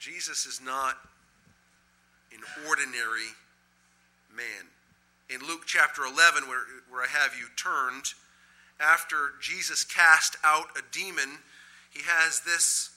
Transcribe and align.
Jesus 0.00 0.46
is 0.46 0.62
not 0.64 0.96
an 2.32 2.40
ordinary 2.66 3.36
man. 4.34 4.64
In 5.28 5.46
Luke 5.46 5.64
chapter 5.66 6.02
11, 6.04 6.48
where, 6.48 6.64
where 6.88 7.02
I 7.02 7.06
have 7.06 7.34
you 7.38 7.46
turned, 7.54 8.14
after 8.80 9.32
Jesus 9.42 9.84
cast 9.84 10.38
out 10.42 10.68
a 10.74 10.80
demon, 10.90 11.38
he 11.92 12.00
has 12.06 12.40
this, 12.40 12.90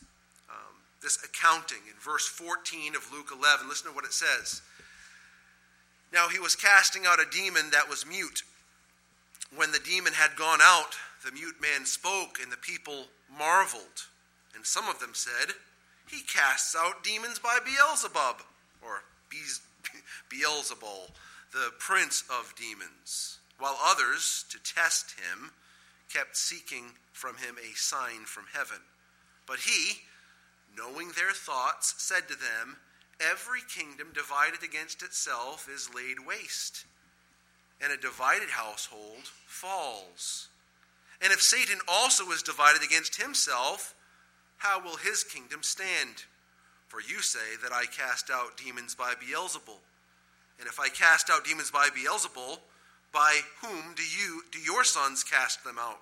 um, 0.50 0.76
this 1.02 1.20
accounting 1.26 1.84
in 1.90 2.00
verse 2.00 2.26
14 2.26 2.96
of 2.96 3.12
Luke 3.12 3.32
11. 3.38 3.68
Listen 3.68 3.90
to 3.90 3.96
what 3.96 4.06
it 4.06 4.14
says. 4.14 4.62
Now 6.14 6.30
he 6.30 6.40
was 6.40 6.56
casting 6.56 7.06
out 7.06 7.20
a 7.20 7.30
demon 7.30 7.72
that 7.72 7.90
was 7.90 8.06
mute. 8.06 8.44
When 9.54 9.74
the 9.74 9.80
demon 9.80 10.14
had 10.14 10.38
gone 10.38 10.60
out, 10.62 10.96
the 11.26 11.34
mute 11.34 11.56
man 11.62 11.86
spoke, 11.86 12.38
and 12.42 12.50
the 12.50 12.58
people 12.58 13.08
marveled. 13.38 14.08
And 14.56 14.66
some 14.66 14.88
of 14.88 15.00
them 15.00 15.12
said, 15.14 15.54
He 16.14 16.22
casts 16.22 16.76
out 16.78 17.04
demons 17.04 17.40
by 17.40 17.58
Beelzebub, 17.66 18.44
or 18.84 19.04
Beelzebul, 20.30 21.10
the 21.52 21.72
prince 21.80 22.24
of 22.30 22.54
demons. 22.56 23.40
While 23.58 23.80
others, 23.84 24.46
to 24.52 24.60
test 24.62 25.16
him, 25.20 25.52
kept 26.14 26.38
seeking 26.38 26.92
from 27.14 27.38
him 27.38 27.56
a 27.58 27.76
sign 27.76 28.26
from 28.26 28.46
heaven. 28.54 28.78
But 29.48 29.62
he, 29.62 30.02
knowing 30.78 31.10
their 31.10 31.32
thoughts, 31.32 31.96
said 31.98 32.28
to 32.28 32.36
them, 32.36 32.78
Every 33.20 33.62
kingdom 33.62 34.10
divided 34.14 34.62
against 34.64 35.02
itself 35.02 35.68
is 35.68 35.96
laid 35.96 36.28
waste, 36.28 36.86
and 37.82 37.92
a 37.92 37.98
divided 37.98 38.50
household 38.50 39.32
falls. 39.48 40.50
And 41.22 41.34
if 41.34 41.42
Satan 41.42 41.80
also 41.88 42.30
is 42.30 42.44
divided 42.44 42.84
against 42.84 43.20
himself, 43.20 43.96
how 44.64 44.82
will 44.82 44.96
his 44.96 45.26
kingdom 45.26 45.62
stand? 45.62 46.24
For 46.88 47.02
you 47.02 47.22
say 47.22 47.60
that 47.62 47.74
I 47.74 47.86
cast 47.86 48.30
out 48.30 48.56
demons 48.56 48.96
by 48.96 49.14
Beelzebul. 49.14 49.80
And 50.58 50.68
if 50.68 50.80
I 50.80 50.88
cast 50.88 51.30
out 51.30 51.44
demons 51.44 51.70
by 51.70 51.90
Beelzebul, 51.90 52.60
by 53.12 53.42
whom 53.62 53.94
do 53.96 54.04
you 54.04 54.44
do 54.52 54.60
your 54.60 54.86
sons 54.86 55.24
cast 55.24 55.64
them 55.66 55.76
out? 55.78 56.00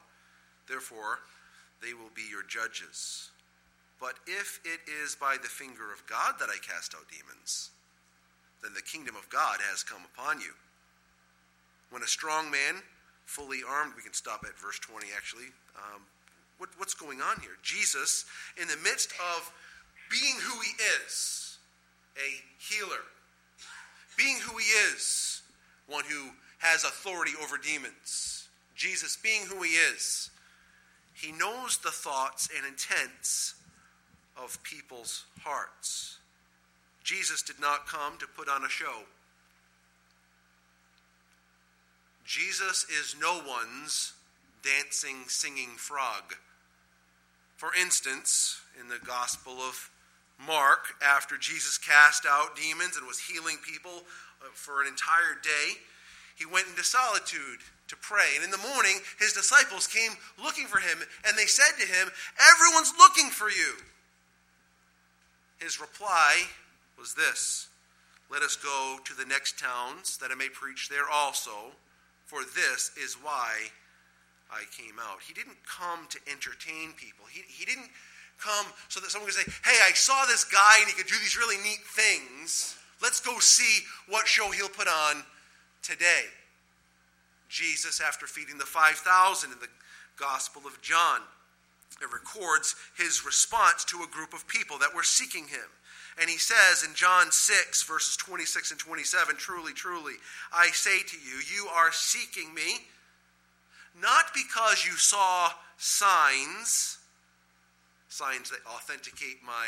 Therefore, 0.70 1.20
they 1.82 1.94
will 1.94 2.12
be 2.14 2.22
your 2.30 2.44
judges. 2.44 3.32
But 4.00 4.14
if 4.28 4.60
it 4.64 4.82
is 5.04 5.16
by 5.16 5.38
the 5.42 5.50
finger 5.50 5.92
of 5.92 6.06
God 6.06 6.36
that 6.40 6.50
I 6.50 6.58
cast 6.62 6.94
out 6.94 7.10
demons, 7.10 7.72
then 8.62 8.74
the 8.76 8.82
kingdom 8.82 9.16
of 9.16 9.28
God 9.30 9.58
has 9.72 9.82
come 9.82 10.04
upon 10.14 10.40
you. 10.40 10.54
When 11.90 12.04
a 12.04 12.08
strong 12.08 12.52
man, 12.52 12.84
fully 13.26 13.62
armed, 13.68 13.94
we 13.96 14.04
can 14.04 14.14
stop 14.14 14.46
at 14.46 14.58
verse 14.60 14.78
20 14.80 15.08
actually. 15.16 15.50
Um, 15.76 16.04
what, 16.62 16.70
what's 16.78 16.94
going 16.94 17.22
on 17.22 17.42
here? 17.42 17.58
Jesus, 17.64 18.24
in 18.56 18.68
the 18.68 18.78
midst 18.84 19.12
of 19.36 19.52
being 20.12 20.36
who 20.40 20.62
he 20.62 20.70
is, 21.04 21.58
a 22.18 22.30
healer, 22.60 23.02
being 24.16 24.38
who 24.42 24.60
he 24.60 24.66
is, 24.94 25.42
one 25.88 26.04
who 26.08 26.30
has 26.60 26.84
authority 26.84 27.32
over 27.42 27.58
demons, 27.58 28.48
Jesus 28.76 29.18
being 29.18 29.42
who 29.48 29.64
he 29.64 29.72
is, 29.72 30.30
he 31.16 31.32
knows 31.32 31.80
the 31.80 31.90
thoughts 31.90 32.48
and 32.56 32.64
intents 32.64 33.56
of 34.38 34.62
people's 34.62 35.26
hearts. 35.40 36.20
Jesus 37.04 37.42
did 37.42 37.60
not 37.60 37.88
come 37.88 38.20
to 38.20 38.28
put 38.38 38.48
on 38.48 38.64
a 38.64 38.70
show. 38.70 39.02
Jesus 42.24 42.86
is 42.88 43.16
no 43.20 43.42
one's 43.48 44.14
dancing, 44.62 45.24
singing 45.26 45.70
frog. 45.70 46.36
For 47.62 47.70
instance, 47.80 48.60
in 48.82 48.88
the 48.88 48.98
Gospel 49.06 49.54
of 49.60 49.92
Mark, 50.48 50.96
after 51.00 51.38
Jesus 51.38 51.78
cast 51.78 52.26
out 52.28 52.56
demons 52.56 52.98
and 52.98 53.06
was 53.06 53.20
healing 53.20 53.58
people 53.62 54.02
uh, 54.42 54.50
for 54.52 54.82
an 54.82 54.88
entire 54.88 55.38
day, 55.44 55.78
he 56.36 56.48
went 56.48 56.66
into 56.70 56.84
solitude 56.84 57.60
to 57.88 57.96
pray. 57.98 58.34
And 58.34 58.44
in 58.44 58.50
the 58.50 58.58
morning, 58.74 58.98
his 59.20 59.34
disciples 59.34 59.86
came 59.86 60.14
looking 60.44 60.66
for 60.66 60.80
him, 60.80 61.06
and 61.28 61.38
they 61.38 61.46
said 61.46 61.78
to 61.78 61.86
him, 61.86 62.10
Everyone's 62.50 62.94
looking 62.98 63.30
for 63.30 63.52
you. 63.52 63.76
His 65.60 65.80
reply 65.80 66.42
was 66.98 67.14
this 67.14 67.68
Let 68.32 68.42
us 68.42 68.56
go 68.56 68.98
to 69.06 69.14
the 69.14 69.26
next 69.26 69.60
towns, 69.60 70.18
that 70.18 70.32
I 70.32 70.36
may 70.36 70.50
preach 70.50 70.90
there 70.90 71.12
also, 71.14 71.78
for 72.26 72.40
this 72.42 72.90
is 72.98 73.18
why 73.22 73.70
I 74.52 74.64
came 74.76 75.00
out. 75.00 75.20
He 75.26 75.34
didn't 75.34 75.58
come 75.66 76.08
to 76.10 76.20
entertain 76.30 76.92
people. 76.98 77.26
He, 77.32 77.42
he 77.48 77.66
didn't 77.66 77.90
come 78.38 78.66
so 78.90 79.00
that 79.00 79.10
someone 79.10 79.32
could 79.32 79.40
say, 79.40 79.52
Hey, 79.64 79.80
I 79.88 79.94
saw 79.94 80.26
this 80.26 80.44
guy 80.44 80.80
and 80.80 80.88
he 80.88 80.94
could 80.94 81.08
do 81.08 81.16
these 81.20 81.38
really 81.38 81.58
neat 81.64 81.80
things. 81.96 82.76
Let's 83.02 83.20
go 83.20 83.40
see 83.40 83.86
what 84.08 84.28
show 84.28 84.52
he'll 84.52 84.70
put 84.70 84.88
on 84.88 85.24
today. 85.82 86.26
Jesus, 87.50 88.00
after 88.00 88.28
feeding 88.28 88.58
the 88.58 88.66
5,000 88.66 89.52
in 89.52 89.60
the 89.60 89.68
Gospel 90.18 90.62
of 90.66 90.82
John, 90.82 91.22
it 92.02 92.12
records 92.12 92.76
his 92.98 93.26
response 93.26 93.84
to 93.86 94.04
a 94.04 94.08
group 94.08 94.34
of 94.34 94.48
people 94.48 94.78
that 94.80 94.96
were 94.96 95.04
seeking 95.04 95.48
him. 95.48 95.68
And 96.20 96.30
he 96.30 96.38
says 96.38 96.84
in 96.88 96.94
John 96.94 97.32
6, 97.32 97.84
verses 97.84 98.18
26 98.18 98.72
and 98.72 98.80
27, 98.80 99.36
Truly, 99.38 99.74
truly, 99.74 100.14
I 100.54 100.68
say 100.68 101.00
to 101.00 101.18
you, 101.18 101.42
you 101.56 101.68
are 101.68 101.92
seeking 101.92 102.54
me, 102.54 102.86
not 104.00 104.34
because 104.34 104.86
you 104.86 104.94
saw 104.94 105.50
signs, 105.78 107.00
signs 108.10 108.50
that 108.50 108.60
authenticate 108.68 109.44
my 109.46 109.68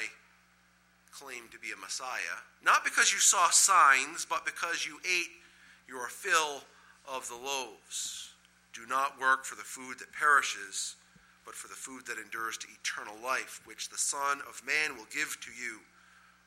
claim 1.12 1.44
to 1.52 1.60
be 1.60 1.72
a 1.72 1.80
Messiah, 1.80 2.42
not 2.64 2.84
because 2.84 3.12
you 3.12 3.20
saw 3.20 3.50
signs, 3.50 4.26
but 4.28 4.46
because 4.46 4.86
you 4.86 5.00
ate 5.06 5.32
your 5.88 6.08
fill 6.08 6.64
of 7.12 7.28
the 7.28 7.36
loaves. 7.36 8.32
Do 8.74 8.82
not 8.88 9.20
work 9.20 9.46
for 9.46 9.56
the 9.56 9.62
food 9.62 10.00
that 10.00 10.12
perishes 10.12 10.96
but 11.46 11.56
for 11.56 11.68
the 11.68 11.76
food 11.76 12.06
that 12.08 12.18
endures 12.18 12.58
to 12.58 12.68
eternal 12.72 13.16
life, 13.24 13.62
which 13.66 13.90
the 13.90 13.98
Son 13.98 14.40
of 14.48 14.64
Man 14.66 14.98
will 14.98 15.08
give 15.14 15.38
to 15.42 15.52
you. 15.52 15.80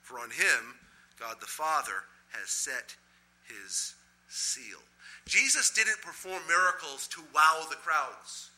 For 0.01 0.19
on 0.19 0.31
him, 0.31 0.81
God 1.19 1.37
the 1.41 1.47
Father 1.47 2.09
has 2.31 2.49
set 2.49 2.97
his 3.45 3.95
seal. 4.29 4.79
Jesus 5.27 5.71
didn't 5.71 6.01
perform 6.03 6.43
miracles 6.47 7.07
to 7.09 7.21
wow 7.35 7.67
the 7.69 7.77
crowds. 7.77 8.51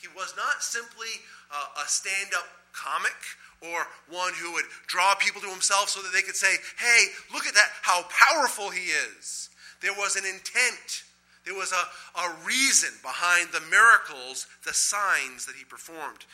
He 0.00 0.08
was 0.16 0.34
not 0.36 0.62
simply 0.62 1.10
uh, 1.52 1.82
a 1.82 1.86
stand 1.86 2.30
up 2.36 2.46
comic 2.72 3.16
or 3.60 3.86
one 4.08 4.32
who 4.34 4.52
would 4.52 4.64
draw 4.86 5.14
people 5.16 5.40
to 5.40 5.48
himself 5.48 5.88
so 5.88 6.00
that 6.02 6.12
they 6.12 6.22
could 6.22 6.36
say, 6.36 6.54
hey, 6.78 7.06
look 7.32 7.46
at 7.46 7.54
that, 7.54 7.70
how 7.82 8.04
powerful 8.08 8.70
he 8.70 8.90
is. 8.90 9.50
There 9.80 9.94
was 9.94 10.16
an 10.16 10.24
intent 10.24 11.02
there 11.48 11.56
was 11.56 11.72
a, 11.72 12.20
a 12.20 12.36
reason 12.44 12.90
behind 13.00 13.48
the 13.52 13.62
miracles, 13.70 14.46
the 14.66 14.74
signs 14.74 15.46
that 15.46 15.56
he 15.56 15.64
performed. 15.64 16.26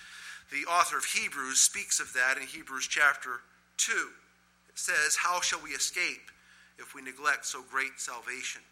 The 0.51 0.69
author 0.69 0.99
of 0.99 1.05
Hebrews 1.05 1.61
speaks 1.61 2.01
of 2.01 2.13
that 2.15 2.37
in 2.37 2.43
Hebrews 2.49 2.89
chapter 2.89 3.43
2. 3.77 3.93
It 3.93 4.79
says, 4.79 5.15
How 5.15 5.41
shall 5.41 5.63
we 5.63 5.71
escape 5.71 6.33
if 6.81 6.97
we 6.97 7.03
neglect 7.03 7.47
so 7.47 7.63
great 7.63 8.01
salvation? 8.01 8.63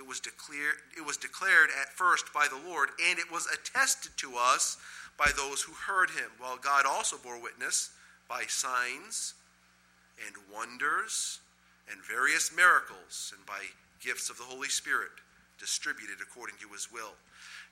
It 0.00 0.08
was, 0.08 0.18
declared, 0.18 0.80
it 0.96 1.04
was 1.04 1.18
declared 1.18 1.68
at 1.76 1.92
first 1.92 2.32
by 2.32 2.48
the 2.48 2.56
Lord, 2.56 2.88
and 3.10 3.18
it 3.18 3.30
was 3.30 3.44
attested 3.52 4.16
to 4.24 4.32
us 4.40 4.78
by 5.18 5.28
those 5.36 5.60
who 5.60 5.76
heard 5.76 6.08
him, 6.08 6.32
while 6.38 6.56
God 6.56 6.86
also 6.88 7.18
bore 7.20 7.36
witness 7.36 7.90
by 8.26 8.44
signs 8.48 9.34
and 10.24 10.34
wonders 10.48 11.40
and 11.92 12.00
various 12.00 12.48
miracles 12.48 13.34
and 13.36 13.44
by 13.44 13.60
gifts 14.00 14.30
of 14.30 14.38
the 14.38 14.48
Holy 14.48 14.72
Spirit 14.72 15.12
distributed 15.60 16.24
according 16.24 16.56
to 16.64 16.72
his 16.72 16.88
will. 16.88 17.12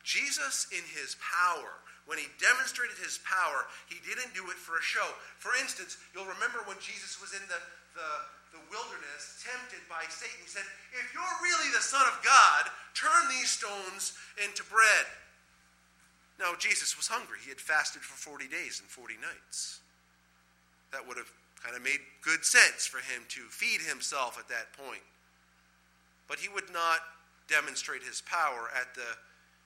Jesus, 0.04 0.68
in 0.68 0.84
his 1.00 1.16
power, 1.24 1.80
when 2.04 2.20
he 2.20 2.28
demonstrated 2.36 3.00
his 3.00 3.24
power, 3.24 3.64
he 3.88 4.04
didn't 4.04 4.36
do 4.36 4.52
it 4.52 4.60
for 4.60 4.76
a 4.76 4.84
show. 4.84 5.08
For 5.40 5.56
instance, 5.56 5.96
you'll 6.12 6.28
remember 6.28 6.60
when 6.68 6.76
Jesus 6.76 7.16
was 7.24 7.32
in 7.32 7.40
the, 7.48 7.60
the, 7.96 8.10
the 8.52 8.62
wilderness, 8.72 9.42
tempted 9.44 9.82
by 9.88 10.04
Satan, 10.08 10.38
he 10.40 10.48
said, 10.48 10.66
If 10.96 11.12
you're 11.12 11.38
really 11.44 11.70
the 11.72 11.84
Son 11.84 12.04
of 12.06 12.16
God, 12.24 12.70
turn 12.94 13.28
these 13.28 13.50
stones 13.50 14.16
into 14.42 14.64
bread. 14.66 15.06
Now, 16.38 16.54
Jesus 16.58 16.96
was 16.96 17.08
hungry. 17.08 17.38
He 17.42 17.50
had 17.50 17.60
fasted 17.60 18.02
for 18.02 18.14
40 18.14 18.46
days 18.46 18.78
and 18.80 18.88
40 18.88 19.14
nights. 19.18 19.80
That 20.92 21.06
would 21.06 21.16
have 21.16 21.30
kind 21.62 21.74
of 21.74 21.82
made 21.82 22.00
good 22.22 22.44
sense 22.44 22.86
for 22.86 22.98
him 22.98 23.26
to 23.28 23.42
feed 23.50 23.82
himself 23.82 24.38
at 24.38 24.48
that 24.48 24.72
point. 24.72 25.02
But 26.28 26.38
he 26.38 26.48
would 26.48 26.72
not 26.72 27.00
demonstrate 27.48 28.02
his 28.02 28.22
power 28.22 28.70
at 28.78 28.94
the 28.94 29.18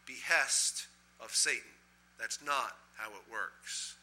behest 0.06 0.86
of 1.20 1.34
Satan. 1.34 1.76
That's 2.18 2.38
not 2.44 2.76
how 2.96 3.10
it 3.10 3.30
works. 3.30 3.96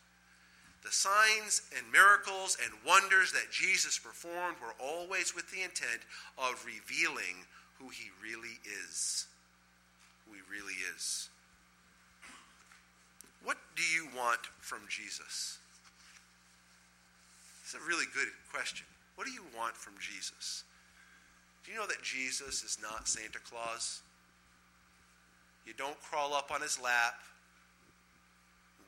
The 0.83 0.91
signs 0.91 1.61
and 1.77 1.91
miracles 1.91 2.57
and 2.63 2.73
wonders 2.85 3.31
that 3.33 3.51
Jesus 3.51 3.99
performed 3.99 4.57
were 4.61 4.75
always 4.79 5.35
with 5.35 5.51
the 5.51 5.61
intent 5.61 6.01
of 6.37 6.65
revealing 6.65 7.45
who 7.77 7.89
he 7.89 8.09
really 8.23 8.59
is. 8.87 9.27
Who 10.25 10.35
he 10.35 10.41
really 10.49 10.75
is. 10.95 11.29
What 13.43 13.57
do 13.75 13.83
you 13.83 14.07
want 14.17 14.39
from 14.59 14.79
Jesus? 14.89 15.59
It's 17.63 17.73
a 17.73 17.87
really 17.87 18.05
good 18.13 18.29
question. 18.51 18.85
What 19.15 19.27
do 19.27 19.33
you 19.33 19.43
want 19.57 19.75
from 19.75 19.93
Jesus? 19.99 20.63
Do 21.65 21.71
you 21.71 21.77
know 21.77 21.87
that 21.87 22.01
Jesus 22.01 22.63
is 22.63 22.77
not 22.81 23.07
Santa 23.07 23.39
Claus? 23.39 24.01
You 25.65 25.73
don't 25.77 26.01
crawl 26.01 26.33
up 26.33 26.51
on 26.51 26.61
his 26.61 26.81
lap, 26.81 27.15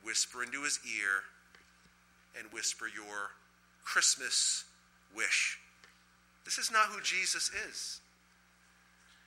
whisper 0.02 0.42
into 0.42 0.62
his 0.62 0.80
ear, 0.84 1.22
and 2.38 2.52
whisper 2.52 2.86
your 2.86 3.30
Christmas 3.84 4.64
wish. 5.14 5.58
This 6.44 6.58
is 6.58 6.70
not 6.70 6.86
who 6.86 7.00
Jesus 7.02 7.50
is. 7.68 8.00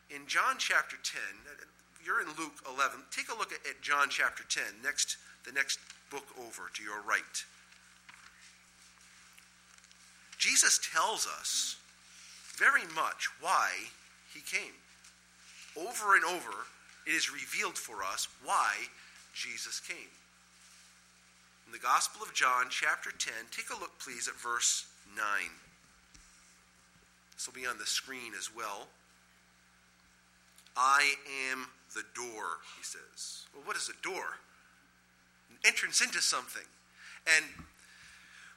In 0.09 0.27
John 0.27 0.55
chapter 0.57 0.97
10, 1.03 1.21
you're 2.05 2.21
in 2.21 2.27
Luke 2.37 2.61
11. 2.67 2.99
Take 3.11 3.29
a 3.29 3.37
look 3.37 3.51
at, 3.51 3.65
at 3.67 3.81
John 3.81 4.07
chapter 4.09 4.43
10, 4.47 4.63
next, 4.83 5.17
the 5.45 5.51
next 5.51 5.79
book 6.11 6.25
over 6.39 6.69
to 6.73 6.83
your 6.83 7.01
right. 7.01 7.43
Jesus 10.37 10.79
tells 10.93 11.27
us 11.39 11.77
very 12.55 12.83
much 12.93 13.29
why 13.41 13.71
he 14.33 14.41
came. 14.41 14.73
Over 15.75 16.15
and 16.15 16.23
over, 16.23 16.53
it 17.05 17.11
is 17.11 17.31
revealed 17.31 17.77
for 17.77 18.03
us 18.03 18.27
why 18.43 18.73
Jesus 19.33 19.79
came. 19.79 20.11
In 21.65 21.71
the 21.73 21.79
Gospel 21.79 22.21
of 22.21 22.33
John, 22.33 22.67
chapter 22.69 23.09
10, 23.09 23.33
take 23.49 23.73
a 23.73 23.79
look, 23.79 23.97
please, 23.97 24.27
at 24.27 24.37
verse 24.37 24.85
9. 25.17 25.25
This 27.33 27.47
will 27.47 27.57
be 27.57 27.65
on 27.65 27.77
the 27.81 27.89
screen 27.89 28.37
as 28.37 28.53
well. 28.53 28.87
I 30.77 31.15
am 31.49 31.67
the 31.97 32.05
door, 32.13 32.61
he 32.77 32.83
says. 32.83 33.49
Well, 33.49 33.65
what 33.65 33.75
is 33.75 33.89
a 33.89 33.97
door? 34.05 34.37
An 35.49 35.57
entrance 35.65 36.05
into 36.05 36.21
something. 36.21 36.67
And 37.25 37.45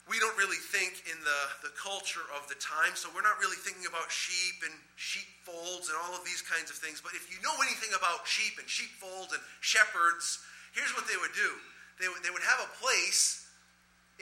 we 0.04 0.20
don't 0.20 0.36
really 0.36 0.60
think 0.60 1.08
in 1.08 1.16
the, 1.24 1.40
the 1.64 1.72
culture 1.80 2.28
of 2.36 2.44
the 2.52 2.60
time, 2.60 2.92
so 2.92 3.08
we're 3.16 3.24
not 3.24 3.40
really 3.40 3.56
thinking 3.56 3.88
about 3.88 4.12
sheep 4.12 4.60
and 4.60 4.74
sheepfolds 5.00 5.88
and 5.88 5.96
all 5.96 6.12
of 6.12 6.28
these 6.28 6.44
kinds 6.44 6.68
of 6.68 6.76
things. 6.76 7.00
But 7.00 7.16
if 7.16 7.32
you 7.32 7.40
know 7.40 7.56
anything 7.64 7.96
about 7.96 8.28
sheep 8.28 8.60
and 8.60 8.68
sheepfolds 8.68 9.32
and 9.32 9.40
shepherds, 9.64 10.44
here's 10.76 10.92
what 10.92 11.08
they 11.08 11.16
would 11.16 11.32
do 11.32 11.56
they 11.98 12.08
would, 12.08 12.22
they 12.22 12.30
would 12.30 12.46
have 12.46 12.62
a 12.62 12.70
place 12.78 13.46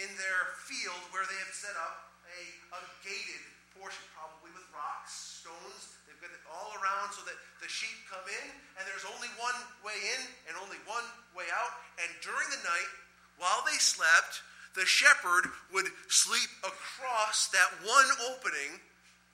in 0.01 0.09
their 0.17 0.41
field 0.65 1.01
where 1.13 1.25
they 1.29 1.39
have 1.41 1.53
set 1.53 1.77
up 1.77 2.13
a, 2.25 2.43
a 2.77 2.81
gated 3.05 3.45
portion, 3.77 4.03
probably 4.17 4.53
with 4.57 4.65
rocks, 4.73 5.45
stones, 5.45 5.97
They've 6.17 6.33
got 6.33 6.33
it 6.33 6.49
all 6.49 6.73
around 6.81 7.13
so 7.13 7.21
that 7.29 7.37
the 7.61 7.69
sheep 7.69 8.09
come 8.09 8.25
in, 8.25 8.49
and 8.81 8.89
there's 8.89 9.05
only 9.05 9.29
one 9.37 9.53
way 9.85 9.93
in 10.17 10.21
and 10.49 10.57
only 10.57 10.81
one 10.89 11.05
way 11.37 11.45
out. 11.53 11.77
And 12.01 12.09
during 12.25 12.49
the 12.49 12.63
night, 12.65 12.91
while 13.37 13.61
they 13.69 13.77
slept, 13.77 14.41
the 14.73 14.89
shepherd 14.89 15.53
would 15.77 15.93
sleep 16.09 16.49
across 16.65 17.53
that 17.53 17.69
one 17.85 18.09
opening 18.33 18.81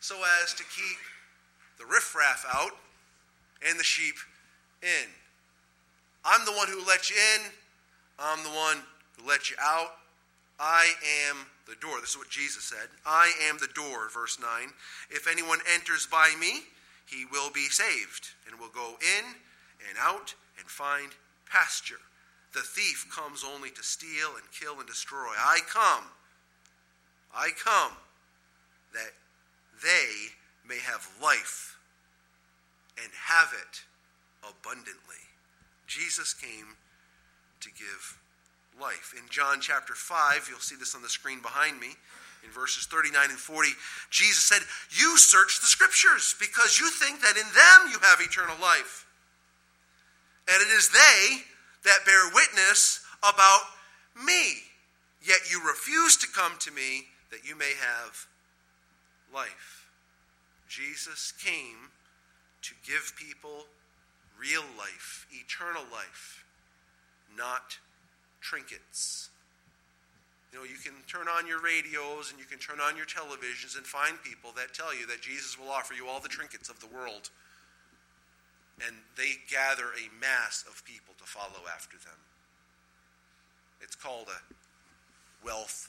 so 0.03 0.19
as 0.43 0.55
to 0.55 0.67
keep 0.75 0.99
the 1.79 1.87
riffraff 1.87 2.43
out 2.51 2.75
and 3.63 3.79
the 3.79 3.87
sheep 3.87 4.19
in. 4.83 5.07
I'm 6.25 6.45
the 6.45 6.59
one 6.59 6.67
who 6.67 6.83
let 6.83 7.11
you 7.11 7.17
in, 7.39 7.47
I'm 8.19 8.43
the 8.43 8.51
one 8.51 8.79
who 9.17 9.29
let 9.29 9.51
you 9.51 9.57
out. 9.61 9.93
I 10.59 10.93
am 11.29 11.47
the 11.67 11.75
door. 11.77 12.01
This 12.01 12.11
is 12.11 12.19
what 12.19 12.31
Jesus 12.31 12.65
said. 12.65 12.89
I 13.07 13.33
am 13.49 13.59
the 13.59 13.73
door, 13.75 14.09
verse 14.13 14.39
9. 14.41 14.49
If 15.11 15.27
anyone 15.27 15.59
enters 15.75 16.07
by 16.07 16.35
me, 16.39 16.63
he 17.07 17.25
will 17.31 17.51
be 17.51 17.67
saved 17.67 18.29
and 18.47 18.59
will 18.59 18.69
go 18.69 18.97
in 19.01 19.25
and 19.89 19.99
out 20.01 20.35
and 20.59 20.67
find 20.67 21.11
pasture. 21.51 22.01
The 22.55 22.61
thief 22.61 23.07
comes 23.15 23.45
only 23.45 23.71
to 23.71 23.83
steal 23.83 24.37
and 24.37 24.45
kill 24.53 24.79
and 24.79 24.87
destroy. 24.87 25.33
I 25.39 25.61
come, 25.69 26.05
I 27.35 27.51
come 27.63 27.97
that 28.93 29.13
they 29.83 30.33
may 30.69 30.79
have 30.79 31.09
life 31.21 31.79
and 33.03 33.11
have 33.27 33.53
it 33.55 33.83
abundantly. 34.43 35.25
Jesus 35.87 36.35
came 36.35 36.77
to 37.63 37.71
give 37.71 38.19
life. 38.81 39.15
In 39.17 39.29
John 39.31 39.61
chapter 39.61 39.95
5, 39.95 40.47
you'll 40.51 40.61
see 40.61 40.77
this 40.77 40.95
on 40.95 41.03
the 41.03 41.09
screen 41.09 41.41
behind 41.41 41.81
me, 41.81 41.95
in 42.45 42.51
verses 42.51 42.87
39 42.87 43.31
and 43.31 43.39
40, 43.39 43.69
Jesus 44.11 44.43
said, 44.43 44.63
You 44.91 45.17
search 45.17 45.61
the 45.61 45.67
scriptures 45.67 46.35
because 46.41 46.81
you 46.81 46.91
think 46.91 47.21
that 47.21 47.37
in 47.37 47.47
them 47.55 47.93
you 47.93 47.99
have 48.03 48.21
eternal 48.21 48.57
life. 48.61 49.07
And 50.49 50.61
it 50.61 50.69
is 50.75 50.91
they 50.91 51.43
that 51.85 52.05
bear 52.05 52.31
witness 52.35 53.05
about 53.21 53.61
me. 54.27 54.55
Yet 55.23 55.51
you 55.51 55.65
refuse 55.67 56.17
to 56.19 56.27
come 56.27 56.55
to 56.61 56.73
me 56.73 57.07
that 57.31 57.47
you 57.47 57.57
may 57.57 57.73
have 57.79 58.27
life. 59.33 59.87
Jesus 60.69 61.33
came 61.33 61.91
to 62.63 62.75
give 62.85 63.13
people 63.17 63.67
real 64.39 64.65
life, 64.77 65.27
eternal 65.31 65.83
life, 65.93 66.42
not 67.37 67.79
trinkets. 68.41 69.31
You 70.53 70.59
know, 70.59 70.65
you 70.65 70.77
can 70.77 70.93
turn 71.09 71.29
on 71.29 71.47
your 71.47 71.61
radios 71.63 72.31
and 72.31 72.39
you 72.39 72.45
can 72.45 72.59
turn 72.59 72.77
on 72.79 72.97
your 72.97 73.07
televisions 73.07 73.77
and 73.77 73.87
find 73.87 74.21
people 74.23 74.53
that 74.57 74.75
tell 74.75 74.95
you 74.95 75.07
that 75.07 75.23
Jesus 75.23 75.59
will 75.59 75.71
offer 75.71 75.95
you 75.95 76.07
all 76.07 76.21
the 76.21 76.29
trinkets 76.29 76.69
of 76.69 76.79
the 76.81 76.89
world. 76.89 77.31
And 78.85 78.97
they 79.17 79.41
gather 79.49 79.97
a 79.97 80.13
mass 80.21 80.65
of 80.69 80.85
people 80.85 81.15
to 81.19 81.25
follow 81.25 81.65
after 81.73 81.97
them. 81.97 82.21
It's 83.81 83.97
called 83.97 84.29
a 84.29 84.41
wealth, 85.45 85.89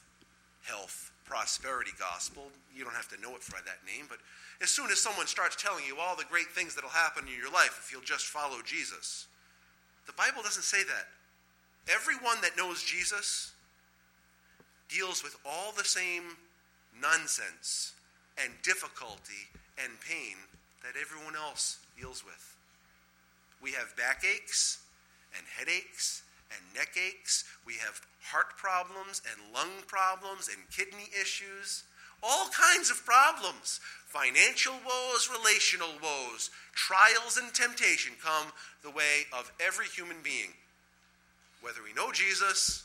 health, 0.62 1.12
prosperity 1.26 1.92
gospel. 1.98 2.48
You 2.74 2.84
don't 2.84 2.94
have 2.94 3.08
to 3.08 3.20
know 3.20 3.36
it 3.36 3.42
by 3.50 3.60
that 3.64 3.84
name, 3.84 4.06
but 4.08 4.18
as 4.62 4.70
soon 4.70 4.90
as 4.90 4.98
someone 4.98 5.26
starts 5.26 5.56
telling 5.56 5.84
you 5.86 5.98
all 5.98 6.16
the 6.16 6.24
great 6.24 6.48
things 6.48 6.74
that'll 6.74 6.90
happen 6.90 7.24
in 7.28 7.36
your 7.36 7.52
life 7.52 7.80
if 7.84 7.92
you'll 7.92 8.02
just 8.02 8.26
follow 8.26 8.58
Jesus, 8.64 9.26
the 10.06 10.12
Bible 10.14 10.42
doesn't 10.42 10.64
say 10.64 10.84
that. 10.84 11.08
Everyone 11.92 12.40
that 12.42 12.56
knows 12.56 12.82
Jesus 12.82 13.52
deals 14.88 15.22
with 15.22 15.36
all 15.44 15.72
the 15.72 15.84
same 15.84 16.36
nonsense 17.00 17.92
and 18.42 18.52
difficulty 18.62 19.48
and 19.82 19.92
pain 20.00 20.36
that 20.82 21.00
everyone 21.00 21.36
else 21.36 21.78
deals 21.98 22.24
with. 22.24 22.56
We 23.60 23.72
have 23.72 23.96
backaches 23.96 24.78
and 25.36 25.44
headaches 25.56 26.22
and 26.50 26.60
neck 26.74 26.96
aches. 26.96 27.44
We 27.66 27.74
have 27.74 28.00
heart 28.22 28.56
problems 28.56 29.22
and 29.30 29.54
lung 29.54 29.82
problems 29.86 30.48
and 30.48 30.58
kidney 30.70 31.08
issues. 31.20 31.84
All 32.22 32.48
kinds 32.48 32.90
of 32.90 33.04
problems. 33.04 33.80
Financial 34.06 34.74
woes, 34.86 35.28
relational 35.28 35.92
woes, 36.02 36.50
trials 36.74 37.36
and 37.36 37.52
temptation 37.52 38.12
come 38.22 38.52
the 38.82 38.90
way 38.90 39.26
of 39.32 39.52
every 39.60 39.86
human 39.86 40.18
being. 40.22 40.52
Whether 41.64 41.80
we 41.82 41.96
know 41.96 42.12
Jesus 42.12 42.84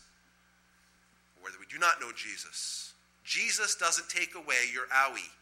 or 1.36 1.44
whether 1.44 1.60
we 1.60 1.68
do 1.68 1.78
not 1.78 2.00
know 2.00 2.16
Jesus. 2.16 2.94
Jesus 3.26 3.76
doesn't 3.76 4.08
take 4.08 4.36
away 4.36 4.72
your 4.72 4.88
owie. 4.88 5.36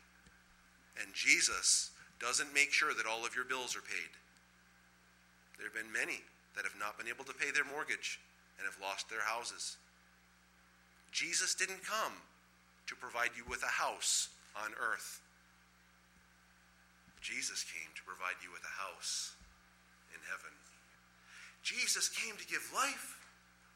And 0.99 1.13
Jesus 1.13 1.91
doesn't 2.19 2.51
make 2.53 2.73
sure 2.73 2.95
that 2.97 3.05
all 3.05 3.25
of 3.25 3.35
your 3.35 3.45
bills 3.45 3.77
are 3.77 3.85
paid. 3.85 4.09
There 5.57 5.69
have 5.69 5.77
been 5.77 5.93
many 5.93 6.25
that 6.55 6.65
have 6.65 6.79
not 6.79 6.97
been 6.97 7.07
able 7.07 7.25
to 7.25 7.33
pay 7.33 7.51
their 7.53 7.65
mortgage 7.65 8.19
and 8.57 8.65
have 8.65 8.81
lost 8.81 9.09
their 9.09 9.21
houses. 9.21 9.77
Jesus 11.11 11.53
didn't 11.53 11.85
come 11.85 12.13
to 12.87 12.95
provide 12.95 13.37
you 13.37 13.43
with 13.47 13.61
a 13.61 13.69
house 13.69 14.29
on 14.57 14.71
earth. 14.81 15.21
Jesus 17.21 17.65
came 17.65 17.89
to 17.93 18.01
provide 18.01 18.41
you 18.41 18.49
with 18.49 18.65
a 18.65 18.75
house 18.81 19.33
in 20.13 20.21
heaven. 20.25 20.53
Jesus 21.61 22.09
came 22.09 22.37
to 22.37 22.47
give 22.47 22.63
life, 22.73 23.17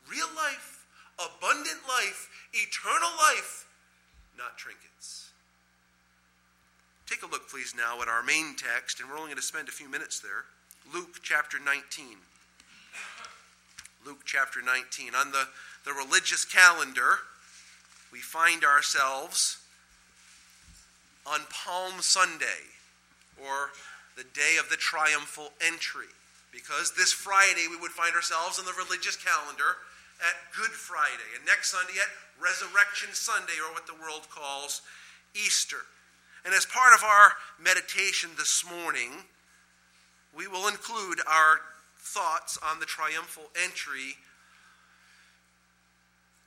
real 0.09 0.29
life, 0.35 0.85
abundant 1.19 1.79
life, 1.87 2.29
eternal 2.53 3.09
life, 3.17 3.67
not 4.37 4.57
trinkets. 4.57 5.29
Take 7.07 7.23
a 7.23 7.27
look, 7.27 7.49
please, 7.49 7.73
now 7.75 8.01
at 8.01 8.07
our 8.07 8.23
main 8.23 8.55
text, 8.55 8.99
and 8.99 9.09
we're 9.09 9.17
only 9.17 9.27
going 9.27 9.35
to 9.35 9.43
spend 9.43 9.67
a 9.67 9.71
few 9.71 9.89
minutes 9.89 10.19
there. 10.19 10.45
Luke 10.93 11.19
chapter 11.21 11.57
19. 11.59 12.05
Luke 14.05 14.21
chapter 14.25 14.61
19. 14.61 15.13
On 15.15 15.31
the, 15.31 15.45
the 15.85 15.91
religious 15.91 16.45
calendar, 16.45 17.19
we 18.11 18.19
find 18.19 18.63
ourselves 18.63 19.57
on 21.25 21.41
Palm 21.49 22.01
Sunday, 22.01 22.71
or 23.37 23.69
the 24.17 24.23
day 24.23 24.57
of 24.59 24.69
the 24.69 24.75
triumphal 24.75 25.51
entry, 25.65 26.09
because 26.51 26.93
this 26.95 27.11
Friday 27.11 27.67
we 27.69 27.77
would 27.77 27.91
find 27.91 28.15
ourselves 28.15 28.57
on 28.57 28.65
the 28.65 28.73
religious 28.73 29.15
calendar 29.15 29.77
at 30.21 30.53
Good 30.55 30.71
Friday, 30.71 31.35
and 31.35 31.45
next 31.45 31.71
Sunday 31.71 31.99
at 31.99 32.09
Resurrection 32.41 33.09
Sunday, 33.13 33.57
or 33.59 33.73
what 33.73 33.87
the 33.87 33.97
world 33.99 34.29
calls 34.29 34.81
Easter. 35.35 35.85
And 36.45 36.53
as 36.53 36.65
part 36.65 36.93
of 36.93 37.03
our 37.03 37.33
meditation 37.61 38.31
this 38.37 38.63
morning, 38.65 39.25
we 40.35 40.47
will 40.47 40.67
include 40.67 41.19
our 41.27 41.61
thoughts 41.97 42.57
on 42.63 42.79
the 42.79 42.85
triumphal 42.85 43.49
entry 43.61 44.17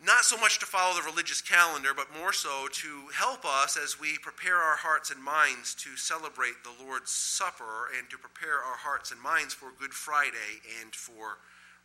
not 0.04 0.24
so 0.24 0.36
much 0.36 0.58
to 0.58 0.66
follow 0.66 0.94
the 0.94 1.08
religious 1.08 1.40
calendar, 1.40 1.94
but 1.94 2.12
more 2.18 2.32
so 2.32 2.68
to 2.70 3.08
help 3.14 3.44
us 3.44 3.78
as 3.82 3.98
we 3.98 4.18
prepare 4.18 4.56
our 4.56 4.76
hearts 4.76 5.10
and 5.10 5.22
minds 5.22 5.74
to 5.76 5.96
celebrate 5.96 6.62
the 6.62 6.84
Lord's 6.84 7.10
Supper 7.10 7.88
and 7.96 8.10
to 8.10 8.18
prepare 8.18 8.58
our 8.58 8.76
hearts 8.76 9.12
and 9.12 9.20
minds 9.20 9.54
for 9.54 9.70
Good 9.78 9.94
Friday 9.94 10.60
and 10.82 10.94
for 10.94 11.38